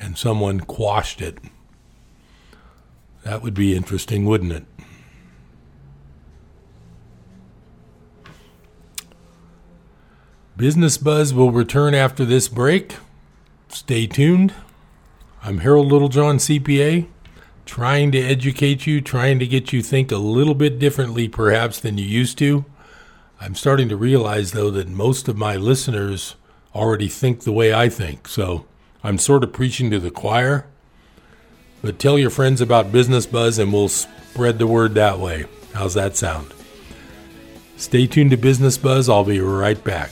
[0.00, 1.38] and someone quashed it.
[3.22, 4.64] That would be interesting, wouldn't it?
[10.56, 12.96] Business Buzz will return after this break.
[13.68, 14.52] Stay tuned.
[15.42, 17.06] I'm Harold Littlejohn, CPA,
[17.66, 21.98] trying to educate you, trying to get you think a little bit differently perhaps than
[21.98, 22.64] you used to.
[23.40, 26.36] I'm starting to realize though that most of my listeners
[26.74, 28.28] already think the way I think.
[28.28, 28.66] So,
[29.04, 30.66] I'm sort of preaching to the choir.
[31.82, 35.46] But tell your friends about Business Buzz and we'll spread the word that way.
[35.74, 36.54] How's that sound?
[37.76, 39.08] Stay tuned to Business Buzz.
[39.08, 40.10] I'll be right back.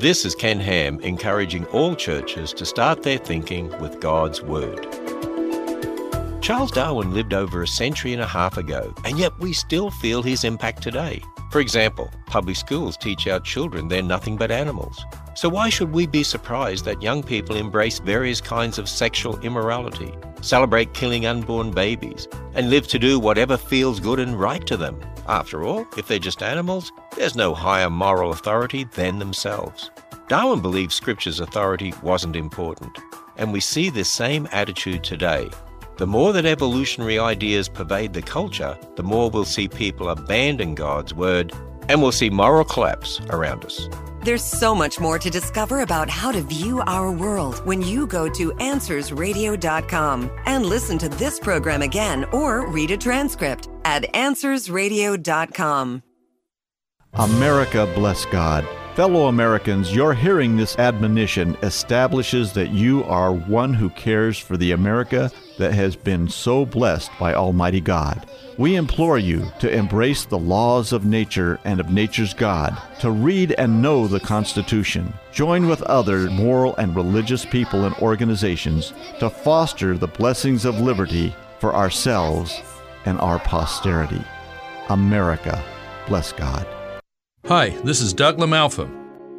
[0.00, 4.86] This is Ken Ham encouraging all churches to start their thinking with God's Word.
[6.40, 10.22] Charles Darwin lived over a century and a half ago, and yet we still feel
[10.22, 11.20] his impact today.
[11.50, 15.04] For example, public schools teach our children they're nothing but animals.
[15.34, 20.14] So why should we be surprised that young people embrace various kinds of sexual immorality,
[20.42, 25.00] celebrate killing unborn babies, and live to do whatever feels good and right to them?
[25.28, 29.90] After all, if they're just animals, there's no higher moral authority than themselves.
[30.28, 32.98] Darwin believed Scripture's authority wasn't important,
[33.36, 35.50] and we see this same attitude today.
[35.98, 41.12] The more that evolutionary ideas pervade the culture, the more we'll see people abandon God's
[41.12, 41.52] Word,
[41.90, 43.86] and we'll see moral collapse around us.
[44.28, 48.28] There's so much more to discover about how to view our world when you go
[48.28, 56.02] to AnswersRadio.com and listen to this program again or read a transcript at AnswersRadio.com.
[57.14, 58.68] America, bless God.
[58.94, 64.72] Fellow Americans, your hearing this admonition establishes that you are one who cares for the
[64.72, 68.28] America that has been so blessed by Almighty God.
[68.58, 73.52] We implore you to embrace the laws of nature and of nature's God, to read
[73.52, 79.96] and know the Constitution, join with other moral and religious people and organizations to foster
[79.96, 82.60] the blessings of liberty for ourselves
[83.04, 84.24] and our posterity.
[84.88, 85.62] America,
[86.08, 86.66] bless God.
[87.46, 88.92] Hi, this is Doug LaMalfa.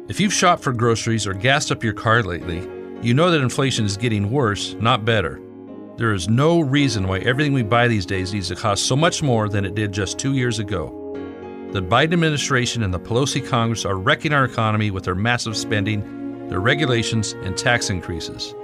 [0.08, 2.66] If you've shopped for groceries or gassed up your car lately,
[3.02, 5.42] you know that inflation is getting worse, not better.
[6.00, 9.22] There is no reason why everything we buy these days needs to cost so much
[9.22, 10.88] more than it did just two years ago.
[11.72, 16.48] The Biden administration and the Pelosi Congress are wrecking our economy with their massive spending,
[16.48, 18.54] their regulations, and tax increases.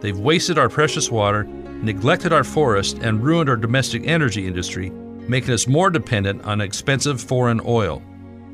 [0.00, 5.52] They've wasted our precious water, neglected our forests, and ruined our domestic energy industry, making
[5.52, 8.02] us more dependent on expensive foreign oil.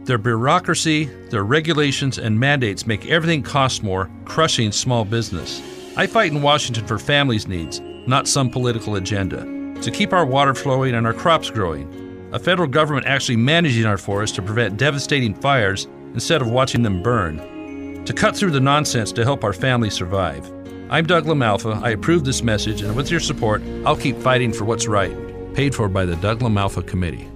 [0.02, 5.62] Their bureaucracy, their regulations, and mandates make everything cost more, crushing small business.
[5.96, 9.44] I fight in Washington for families' needs, not some political agenda.
[9.82, 12.30] To keep our water flowing and our crops growing.
[12.32, 17.02] A federal government actually managing our forests to prevent devastating fires instead of watching them
[17.02, 18.04] burn.
[18.04, 20.50] To cut through the nonsense to help our families survive.
[20.90, 21.82] I'm Doug LaMalfa.
[21.82, 25.16] I approve this message, and with your support, I'll keep fighting for what's right.
[25.54, 27.31] Paid for by the Doug LaMalfa Committee.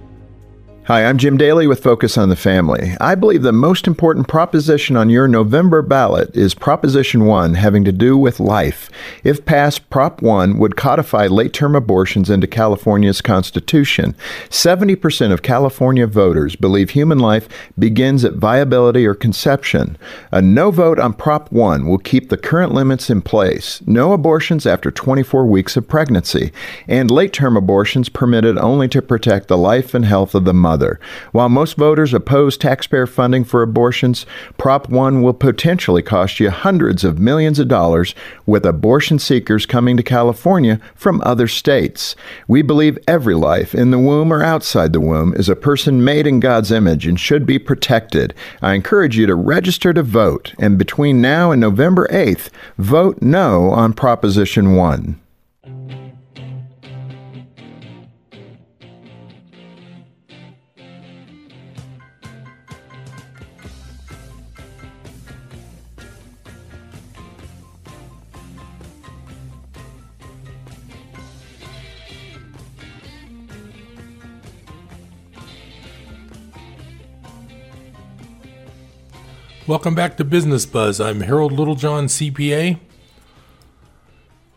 [0.87, 2.95] Hi, I'm Jim Daly with Focus on the Family.
[3.01, 7.91] I believe the most important proposition on your November ballot is Proposition 1 having to
[7.91, 8.89] do with life.
[9.21, 14.15] If passed, Prop 1 would codify late term abortions into California's Constitution.
[14.47, 19.97] 70% of California voters believe human life begins at viability or conception.
[20.31, 24.65] A no vote on Prop 1 will keep the current limits in place no abortions
[24.65, 26.53] after 24 weeks of pregnancy,
[26.87, 30.76] and late term abortions permitted only to protect the life and health of the mother
[31.31, 34.25] While most voters oppose taxpayer funding for abortions,
[34.57, 38.13] Prop 1 will potentially cost you hundreds of millions of dollars
[38.45, 42.15] with abortion seekers coming to California from other states.
[42.47, 46.27] We believe every life, in the womb or outside the womb, is a person made
[46.27, 48.33] in God's image and should be protected.
[48.61, 53.71] I encourage you to register to vote, and between now and November 8th, vote no
[53.71, 55.19] on Proposition 1.
[79.67, 81.01] Welcome back to Business Buzz.
[81.01, 82.79] I'm Harold Littlejohn, CPA.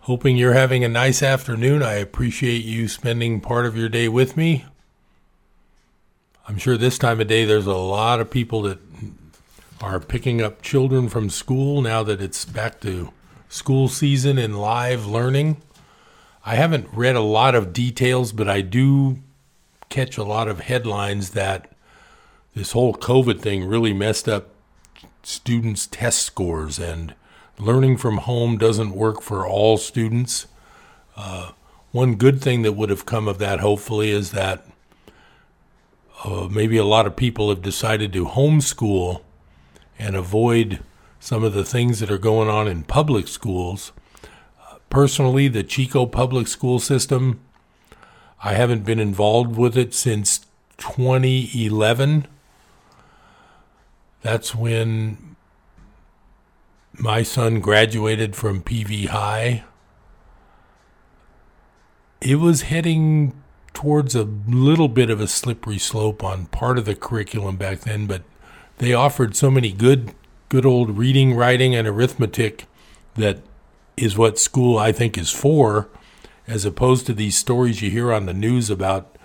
[0.03, 1.83] Hoping you're having a nice afternoon.
[1.83, 4.67] I appreciate you spending part of your day with me.
[6.47, 8.79] I'm sure this time of day there's a lot of people that
[9.81, 13.13] are picking up children from school now that it's back to
[13.49, 15.61] school season and live learning.
[16.47, 19.19] I haven't read a lot of details, but I do
[19.89, 21.69] catch a lot of headlines that
[22.55, 24.51] this whole COVID thing really messed up
[25.23, 27.15] students' test scores, and
[27.59, 30.47] learning from home doesn't work for all students.
[31.17, 31.53] Uh,
[31.93, 34.65] one good thing that would have come of that, hopefully, is that
[36.25, 39.23] uh, maybe a lot of people have decided to homeschool
[39.99, 40.81] and avoid
[41.19, 43.93] some of the things that are going on in public schools.
[44.61, 47.41] Uh, personally, the Chico public school system,
[48.43, 50.47] I haven't been involved with it since
[50.79, 52.27] 2011
[54.23, 55.37] that's when
[56.93, 59.65] my son graduated from PV High.
[62.21, 63.33] It was heading
[63.73, 68.07] towards a little bit of a slippery slope on part of the curriculum back then,
[68.07, 68.23] but
[68.79, 70.15] they offered so many good
[70.49, 72.67] good old reading, writing and arithmetic
[73.15, 73.39] that
[73.97, 75.89] is what school I think is for
[76.49, 79.17] as opposed to these stories you hear on the news about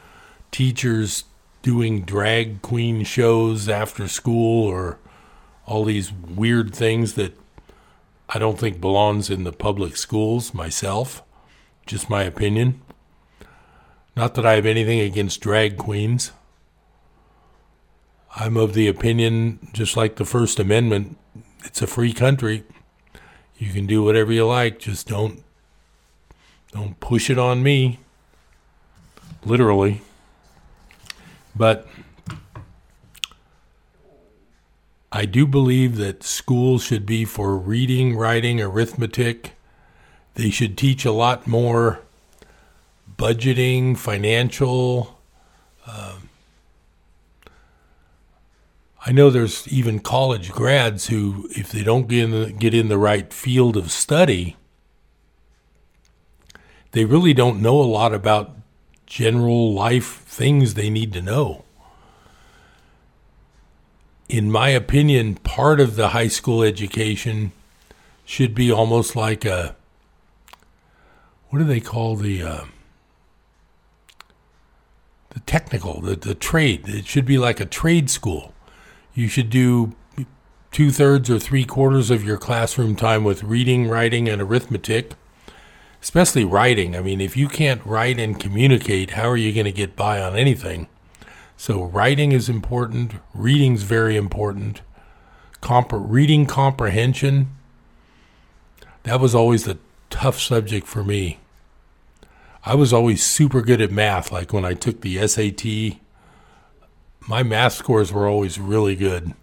[0.52, 1.24] teachers
[1.66, 5.00] doing drag queen shows after school or
[5.66, 7.36] all these weird things that
[8.30, 11.24] I don't think belongs in the public schools myself.
[11.88, 12.82] Just my opinion.
[14.16, 16.34] Not that I have anything against drag queens.
[18.36, 21.18] I'm of the opinion, just like the First Amendment,
[21.64, 22.64] it's a free country.
[23.58, 25.44] You can do whatever you like, just don't
[26.72, 28.02] don't push it on me.
[29.44, 30.04] Literally.
[31.56, 31.88] But
[35.12, 39.54] I do believe that schools should be for reading, writing, arithmetic.
[40.34, 42.02] They should teach a lot more
[43.18, 45.18] budgeting, financial.
[45.88, 46.30] Um,
[49.06, 52.90] I know there's even college grads who, if they don't get in the, get in
[52.90, 54.58] the right field of study,
[56.92, 58.56] they really don't know a lot about
[59.06, 61.64] general life things they need to know.
[64.28, 67.52] In my opinion, part of the high school education
[68.26, 69.76] should be almost like a
[71.50, 72.66] what do they call the uh,
[75.30, 76.88] the technical the, the trade.
[76.90, 78.54] It should be like a trade school.
[79.14, 79.96] You should do
[80.72, 85.14] two thirds or three quarters of your classroom time with reading writing and arithmetic
[86.02, 89.72] especially writing i mean if you can't write and communicate how are you going to
[89.72, 90.88] get by on anything
[91.58, 94.82] so writing is important reading's very important
[95.62, 97.48] Comp- reading comprehension
[99.06, 99.78] that was always the
[100.10, 101.40] tough subject for me.
[102.66, 104.32] I was always super good at math.
[104.32, 106.00] Like when I took the SAT,
[107.28, 109.34] my math scores were always really good.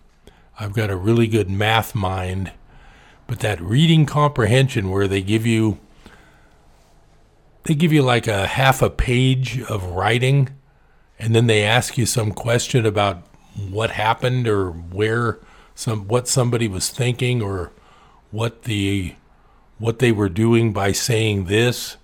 [0.59, 2.51] I've got a really good math mind.
[3.29, 5.79] But that reading comprehension where they give you
[7.65, 10.49] they give you like a half a page of writing
[11.19, 13.23] and then they ask you some question about
[13.71, 15.39] what happened or where
[15.75, 17.71] some what somebody was thinking or
[18.31, 19.15] what the
[19.79, 21.97] what they were doing by saying this.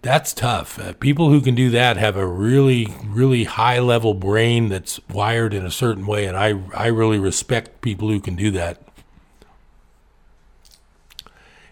[0.00, 0.78] That's tough.
[0.78, 5.52] Uh, people who can do that have a really, really high level brain that's wired
[5.52, 8.80] in a certain way, and I, I really respect people who can do that.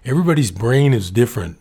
[0.04, 1.58] Everybody's brain is different.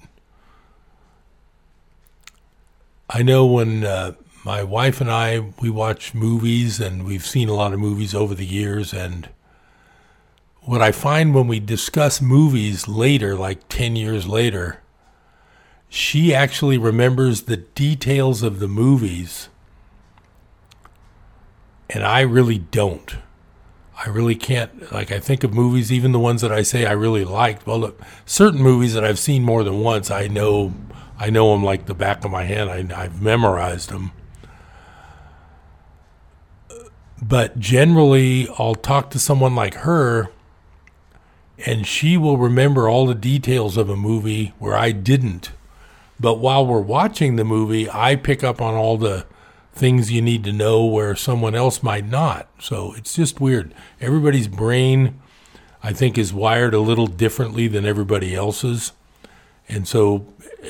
[3.16, 7.54] I know when uh, my wife and I we watch movies, and we've seen a
[7.54, 9.30] lot of movies over the years, and
[10.64, 14.82] what I find when we discuss movies later, like 10 years later,
[15.88, 19.48] she actually remembers the details of the movies,
[21.90, 23.16] and I really don't.
[24.06, 24.92] I really can't.
[24.92, 27.66] Like, I think of movies, even the ones that I say I really liked.
[27.66, 30.74] Well, look, certain movies that I've seen more than once, I know,
[31.18, 32.70] I know them like the back of my hand.
[32.70, 34.12] I, I've memorized them.
[37.22, 40.30] But generally, I'll talk to someone like her
[41.58, 45.52] and she will remember all the details of a movie where I didn't.
[46.20, 49.26] But while we're watching the movie, I pick up on all the
[49.74, 52.48] things you need to know where someone else might not.
[52.60, 53.74] So it's just weird.
[54.00, 55.20] Everybody's brain,
[55.84, 58.94] I think, is wired a little differently than everybody else's.
[59.68, 60.26] And so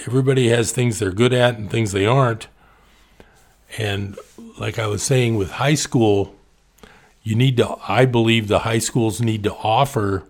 [0.05, 2.47] everybody has things they're good at and things they aren't.
[3.77, 4.17] And
[4.57, 6.35] like I was saying with high school,
[7.23, 10.23] you need to, I believe the high schools need to offer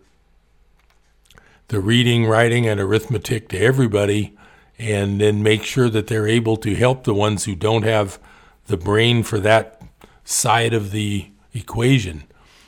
[1.67, 4.37] the reading, writing, and arithmetic to everybody,
[4.77, 8.19] and then make sure that they're able to help the ones who don't have
[8.67, 9.81] the brain for that
[10.23, 12.23] side of the equation.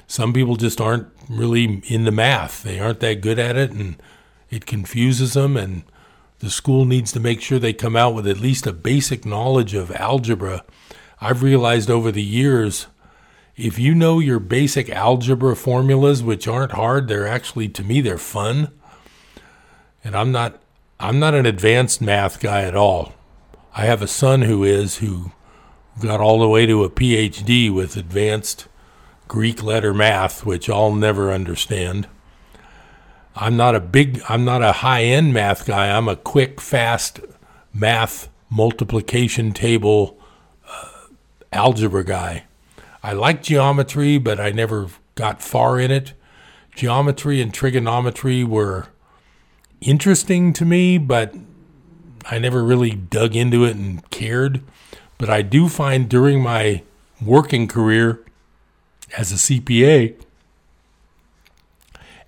[0.07, 2.63] Some people just aren't really in the math.
[2.63, 4.01] They aren't that good at it, and
[4.49, 5.57] it confuses them.
[5.57, 5.83] And
[6.39, 9.73] the school needs to make sure they come out with at least a basic knowledge
[9.73, 10.63] of algebra.
[11.19, 12.87] I've realized over the years,
[13.55, 18.19] if you know your basic algebra formulas, which aren't hard, they're actually, to me, they're
[18.19, 18.71] fun
[20.07, 20.59] and I'm not
[20.99, 23.13] I'm not an advanced math guy at all.
[23.75, 25.31] I have a son who is who
[26.01, 28.67] got all the way to a PhD with advanced
[29.27, 32.07] Greek letter math, which I'll never understand.
[33.39, 35.95] I'm not a big I'm not a high-end math guy.
[35.95, 37.19] I'm a quick fast
[37.73, 40.17] math multiplication table
[40.67, 40.89] uh,
[41.53, 42.45] algebra guy.
[43.03, 46.13] I like geometry, but I never got far in it.
[46.75, 48.87] Geometry and trigonometry were
[49.81, 51.35] interesting to me, but
[52.25, 54.63] I never really dug into it and cared.
[55.17, 56.83] But I do find during my
[57.21, 58.23] working career
[59.17, 60.15] as a CPA,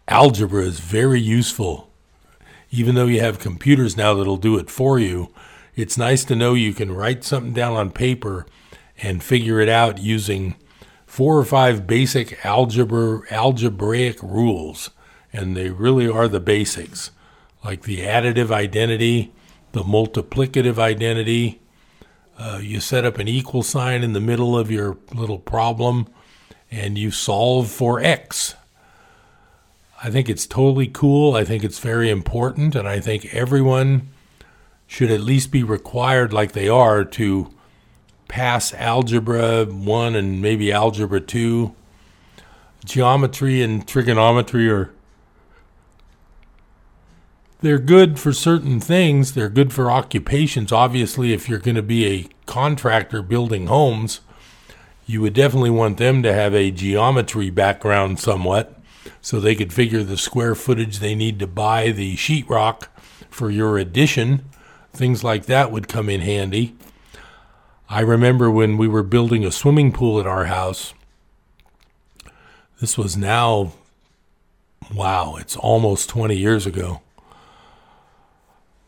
[0.10, 1.90] algebra is very useful.
[2.72, 5.34] Even though you have computers now that'll do it for you,
[5.76, 8.46] it's nice to know you can write something down on paper
[8.98, 10.56] and figure it out using
[11.06, 14.90] four or five basic algebra algebraic rules
[15.32, 17.12] and they really are the basics
[17.64, 19.34] like the additive identity,
[19.74, 21.62] the multiplicative identity.
[22.38, 26.08] Uh, you set up an equal sign in the middle of your little problem
[26.72, 28.56] and you solve for x.
[30.02, 31.36] I think it's totally cool.
[31.36, 32.76] I think it's very important.
[32.76, 34.10] And I think everyone
[34.88, 37.54] should at least be required, like they are, to
[38.28, 41.76] pass Algebra 1 and maybe Algebra 2.
[42.86, 44.92] Geometry and trigonometry are
[47.62, 49.34] they're good for certain things.
[49.34, 50.72] They're good for occupations.
[50.72, 54.22] Obviously, if you're going to be a contractor building homes,
[55.06, 58.79] you would definitely want them to have a geometry background somewhat
[59.22, 62.88] so they could figure the square footage they need to buy the sheetrock
[63.30, 64.46] for your addition.
[64.92, 66.76] Things like that would come in handy.
[67.90, 70.94] I remember when we were building a swimming pool at our house.
[72.80, 73.74] This was now,
[74.94, 77.02] wow, it's almost 20 years ago.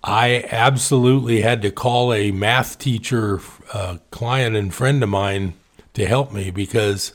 [0.03, 3.39] I absolutely had to call a math teacher,
[3.73, 5.53] uh, client and friend of mine
[5.93, 7.13] to help me because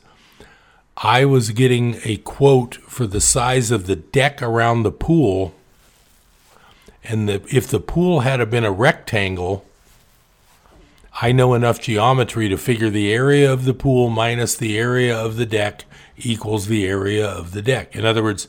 [0.97, 5.55] I was getting a quote for the size of the deck around the pool.
[7.05, 9.67] And the, if the pool had been a rectangle,
[11.21, 15.37] I know enough geometry to figure the area of the pool minus the area of
[15.37, 15.85] the deck
[16.17, 17.95] equals the area of the deck.
[17.95, 18.49] In other words,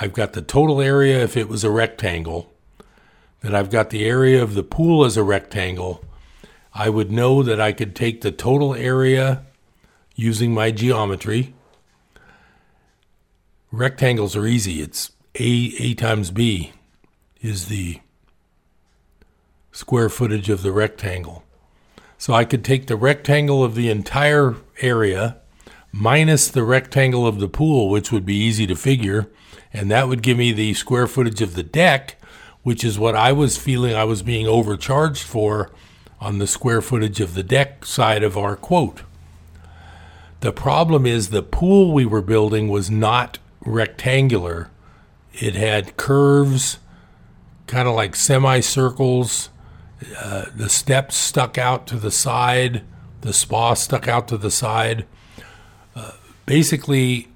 [0.00, 2.52] I've got the total area if it was a rectangle,
[3.40, 6.04] then I've got the area of the pool as a rectangle.
[6.74, 9.44] I would know that I could take the total area
[10.14, 11.54] using my geometry.
[13.70, 14.80] Rectangles are easy.
[14.80, 16.72] It's A, A times B
[17.42, 18.00] is the
[19.72, 21.44] square footage of the rectangle.
[22.16, 25.36] So I could take the rectangle of the entire area
[25.92, 29.30] minus the rectangle of the pool, which would be easy to figure,
[29.72, 32.16] and that would give me the square footage of the deck,
[32.62, 35.70] which is what I was feeling I was being overcharged for
[36.20, 39.02] on the square footage of the deck side of our quote.
[40.40, 44.70] The problem is the pool we were building was not rectangular.
[45.32, 46.78] It had curves,
[47.66, 49.50] kind of like semicircles.
[50.16, 52.82] Uh, the steps stuck out to the side.
[53.20, 55.06] The spa stuck out to the side.
[55.94, 56.12] Uh,
[56.46, 57.28] basically,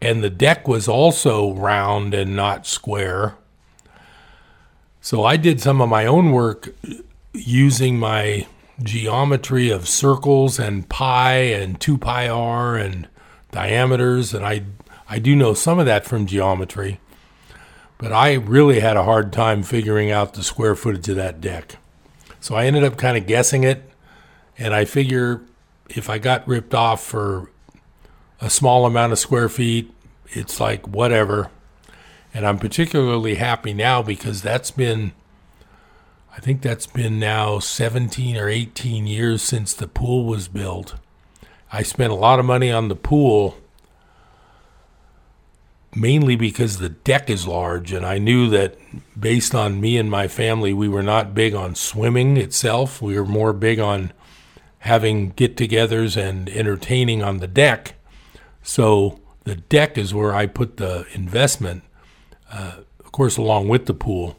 [0.00, 3.36] and the deck was also round and not square.
[5.00, 6.74] So I did some of my own work
[7.32, 8.46] using my
[8.82, 13.08] geometry of circles and pi and 2 pi r and
[13.50, 14.62] diameters and I
[15.10, 17.00] I do know some of that from geometry
[18.00, 21.76] but I really had a hard time figuring out the square footage of that deck.
[22.40, 23.82] So I ended up kind of guessing it
[24.56, 25.42] and I figure
[25.90, 27.50] if I got ripped off for
[28.40, 29.92] a small amount of square feet,
[30.30, 31.50] it's like whatever.
[32.32, 35.12] And I'm particularly happy now because that's been
[36.34, 40.94] I think that's been now 17 or 18 years since the pool was built.
[41.70, 43.58] I spent a lot of money on the pool
[45.94, 48.76] mainly because the deck is large and I knew that
[49.18, 53.02] based on me and my family we were not big on swimming itself.
[53.02, 54.12] We were more big on
[54.80, 57.94] having get-togethers and entertaining on the deck.
[58.62, 61.82] So the deck is where I put the investment
[62.52, 62.74] uh,
[63.04, 64.36] of course along with the pool.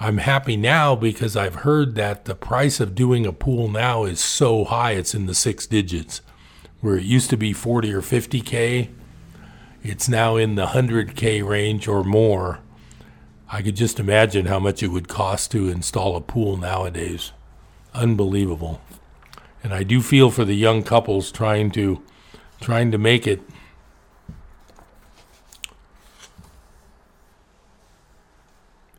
[0.00, 4.20] I'm happy now because I've heard that the price of doing a pool now is
[4.20, 6.20] so high it's in the six digits.
[6.80, 8.90] Where it used to be 40 or 50k,
[9.82, 12.60] it's now in the 100k range or more.
[13.50, 17.32] I could just imagine how much it would cost to install a pool nowadays.
[17.94, 18.80] Unbelievable.
[19.62, 22.02] And I do feel for the young couples trying to
[22.60, 23.40] trying to make it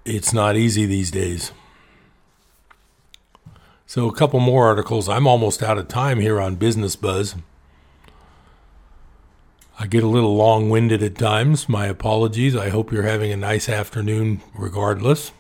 [0.06, 1.52] it's not easy these days.
[3.86, 5.10] So, a couple more articles.
[5.10, 7.36] I'm almost out of time here on Business Buzz.
[9.82, 11.70] I get a little long winded at times.
[11.70, 12.54] My apologies.
[12.54, 15.32] I hope you're having a nice afternoon regardless.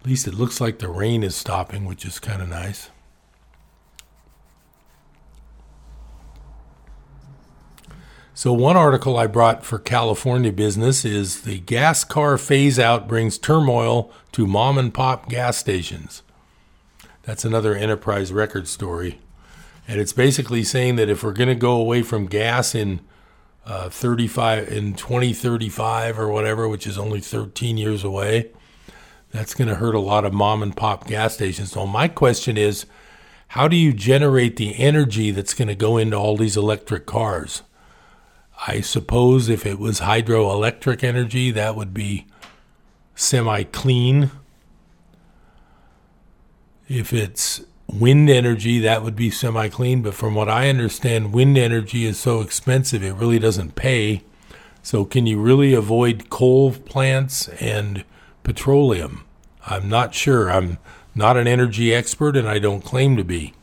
[0.00, 2.90] At least it looks like the rain is stopping, which is kind of nice.
[8.34, 13.36] So, one article I brought for California business is the gas car phase out brings
[13.36, 16.22] turmoil to mom and pop gas stations.
[17.24, 19.18] That's another Enterprise-Record story.
[19.88, 23.00] And it's basically saying that if we're going to go away from gas in
[23.64, 28.52] uh, 35 in 2035 or whatever, which is only 13 years away,
[29.30, 31.72] that's going to hurt a lot of mom and pop gas stations.
[31.72, 32.84] So my question is,
[33.48, 37.62] how do you generate the energy that's going to go into all these electric cars?
[38.66, 42.26] I suppose if it was hydroelectric energy, that would be
[43.14, 44.30] semi clean.
[46.88, 47.62] If it's
[47.92, 50.02] wind energy, that would be semi clean.
[50.02, 54.22] But from what I understand, wind energy is so expensive, it really doesn't pay.
[54.82, 58.04] So, can you really avoid coal plants and
[58.42, 59.24] petroleum?
[59.66, 60.50] I'm not sure.
[60.50, 60.78] I'm
[61.14, 63.54] not an energy expert and I don't claim to be.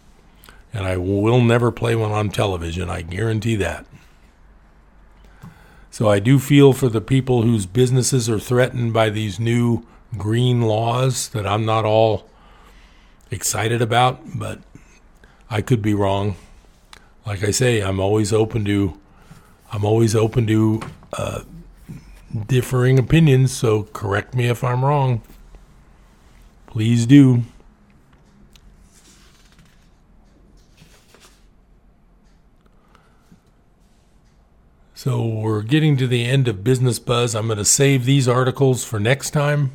[0.74, 3.86] And I will never play one on television, I guarantee that.
[5.90, 9.86] So I do feel for the people whose businesses are threatened by these new
[10.18, 12.30] green laws that I'm not all
[13.32, 14.60] excited about, but
[15.50, 16.36] I could be wrong.
[17.26, 19.00] Like I say, I'm always open to
[19.72, 20.82] I'm always open to
[21.18, 21.42] uh,
[22.48, 25.22] differing opinions, so correct me if I'm wrong.
[26.68, 27.44] Please do.
[34.94, 37.36] So we're getting to the end of Business Buzz.
[37.36, 39.72] I'm going to save these articles for next time.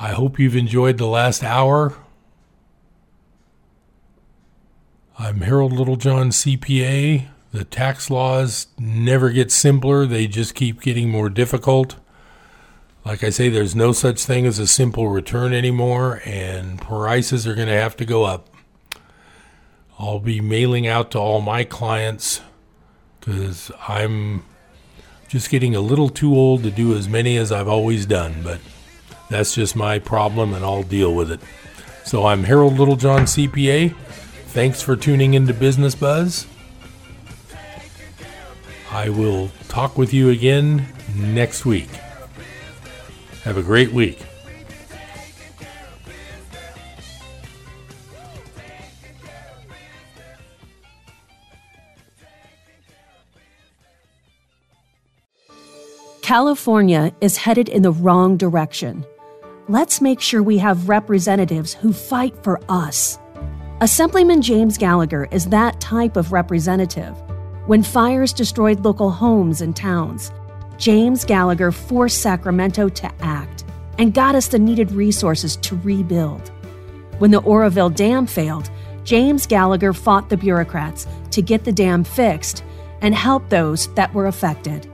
[0.00, 1.96] I hope you've enjoyed the last hour.
[5.18, 7.26] I'm Harold Littlejohn, CPA.
[7.50, 11.96] The tax laws never get simpler, they just keep getting more difficult.
[13.04, 17.56] Like I say, there's no such thing as a simple return anymore, and prices are
[17.56, 18.48] going to have to go up.
[19.98, 22.40] I'll be mailing out to all my clients
[23.18, 24.44] because I'm
[25.26, 28.60] just getting a little too old to do as many as I've always done, but
[29.30, 31.40] that's just my problem and I'll deal with it.
[32.04, 33.94] So I'm Harold Littlejohn, CPA.
[34.48, 36.46] Thanks for tuning into Business Buzz.
[38.90, 41.90] I will talk with you again next week.
[43.44, 44.24] Have a great week.
[56.22, 59.02] California is headed in the wrong direction.
[59.70, 63.18] Let's make sure we have representatives who fight for us.
[63.82, 67.14] Assemblyman James Gallagher is that type of representative.
[67.66, 70.32] When fires destroyed local homes and towns,
[70.78, 73.66] James Gallagher forced Sacramento to act
[73.98, 76.48] and got us the needed resources to rebuild.
[77.18, 78.70] When the Oroville Dam failed,
[79.04, 82.64] James Gallagher fought the bureaucrats to get the dam fixed
[83.02, 84.90] and help those that were affected.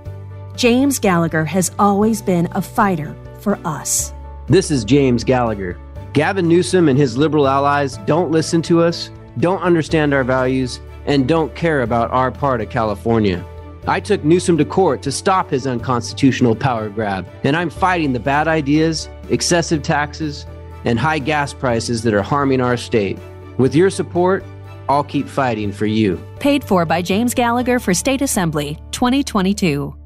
[0.56, 4.13] James Gallagher has always been a fighter for us.
[4.46, 5.78] This is James Gallagher.
[6.12, 11.26] Gavin Newsom and his liberal allies don't listen to us, don't understand our values, and
[11.26, 13.42] don't care about our part of California.
[13.86, 18.20] I took Newsom to court to stop his unconstitutional power grab, and I'm fighting the
[18.20, 20.44] bad ideas, excessive taxes,
[20.84, 23.18] and high gas prices that are harming our state.
[23.56, 24.44] With your support,
[24.90, 26.22] I'll keep fighting for you.
[26.38, 30.03] Paid for by James Gallagher for State Assembly 2022.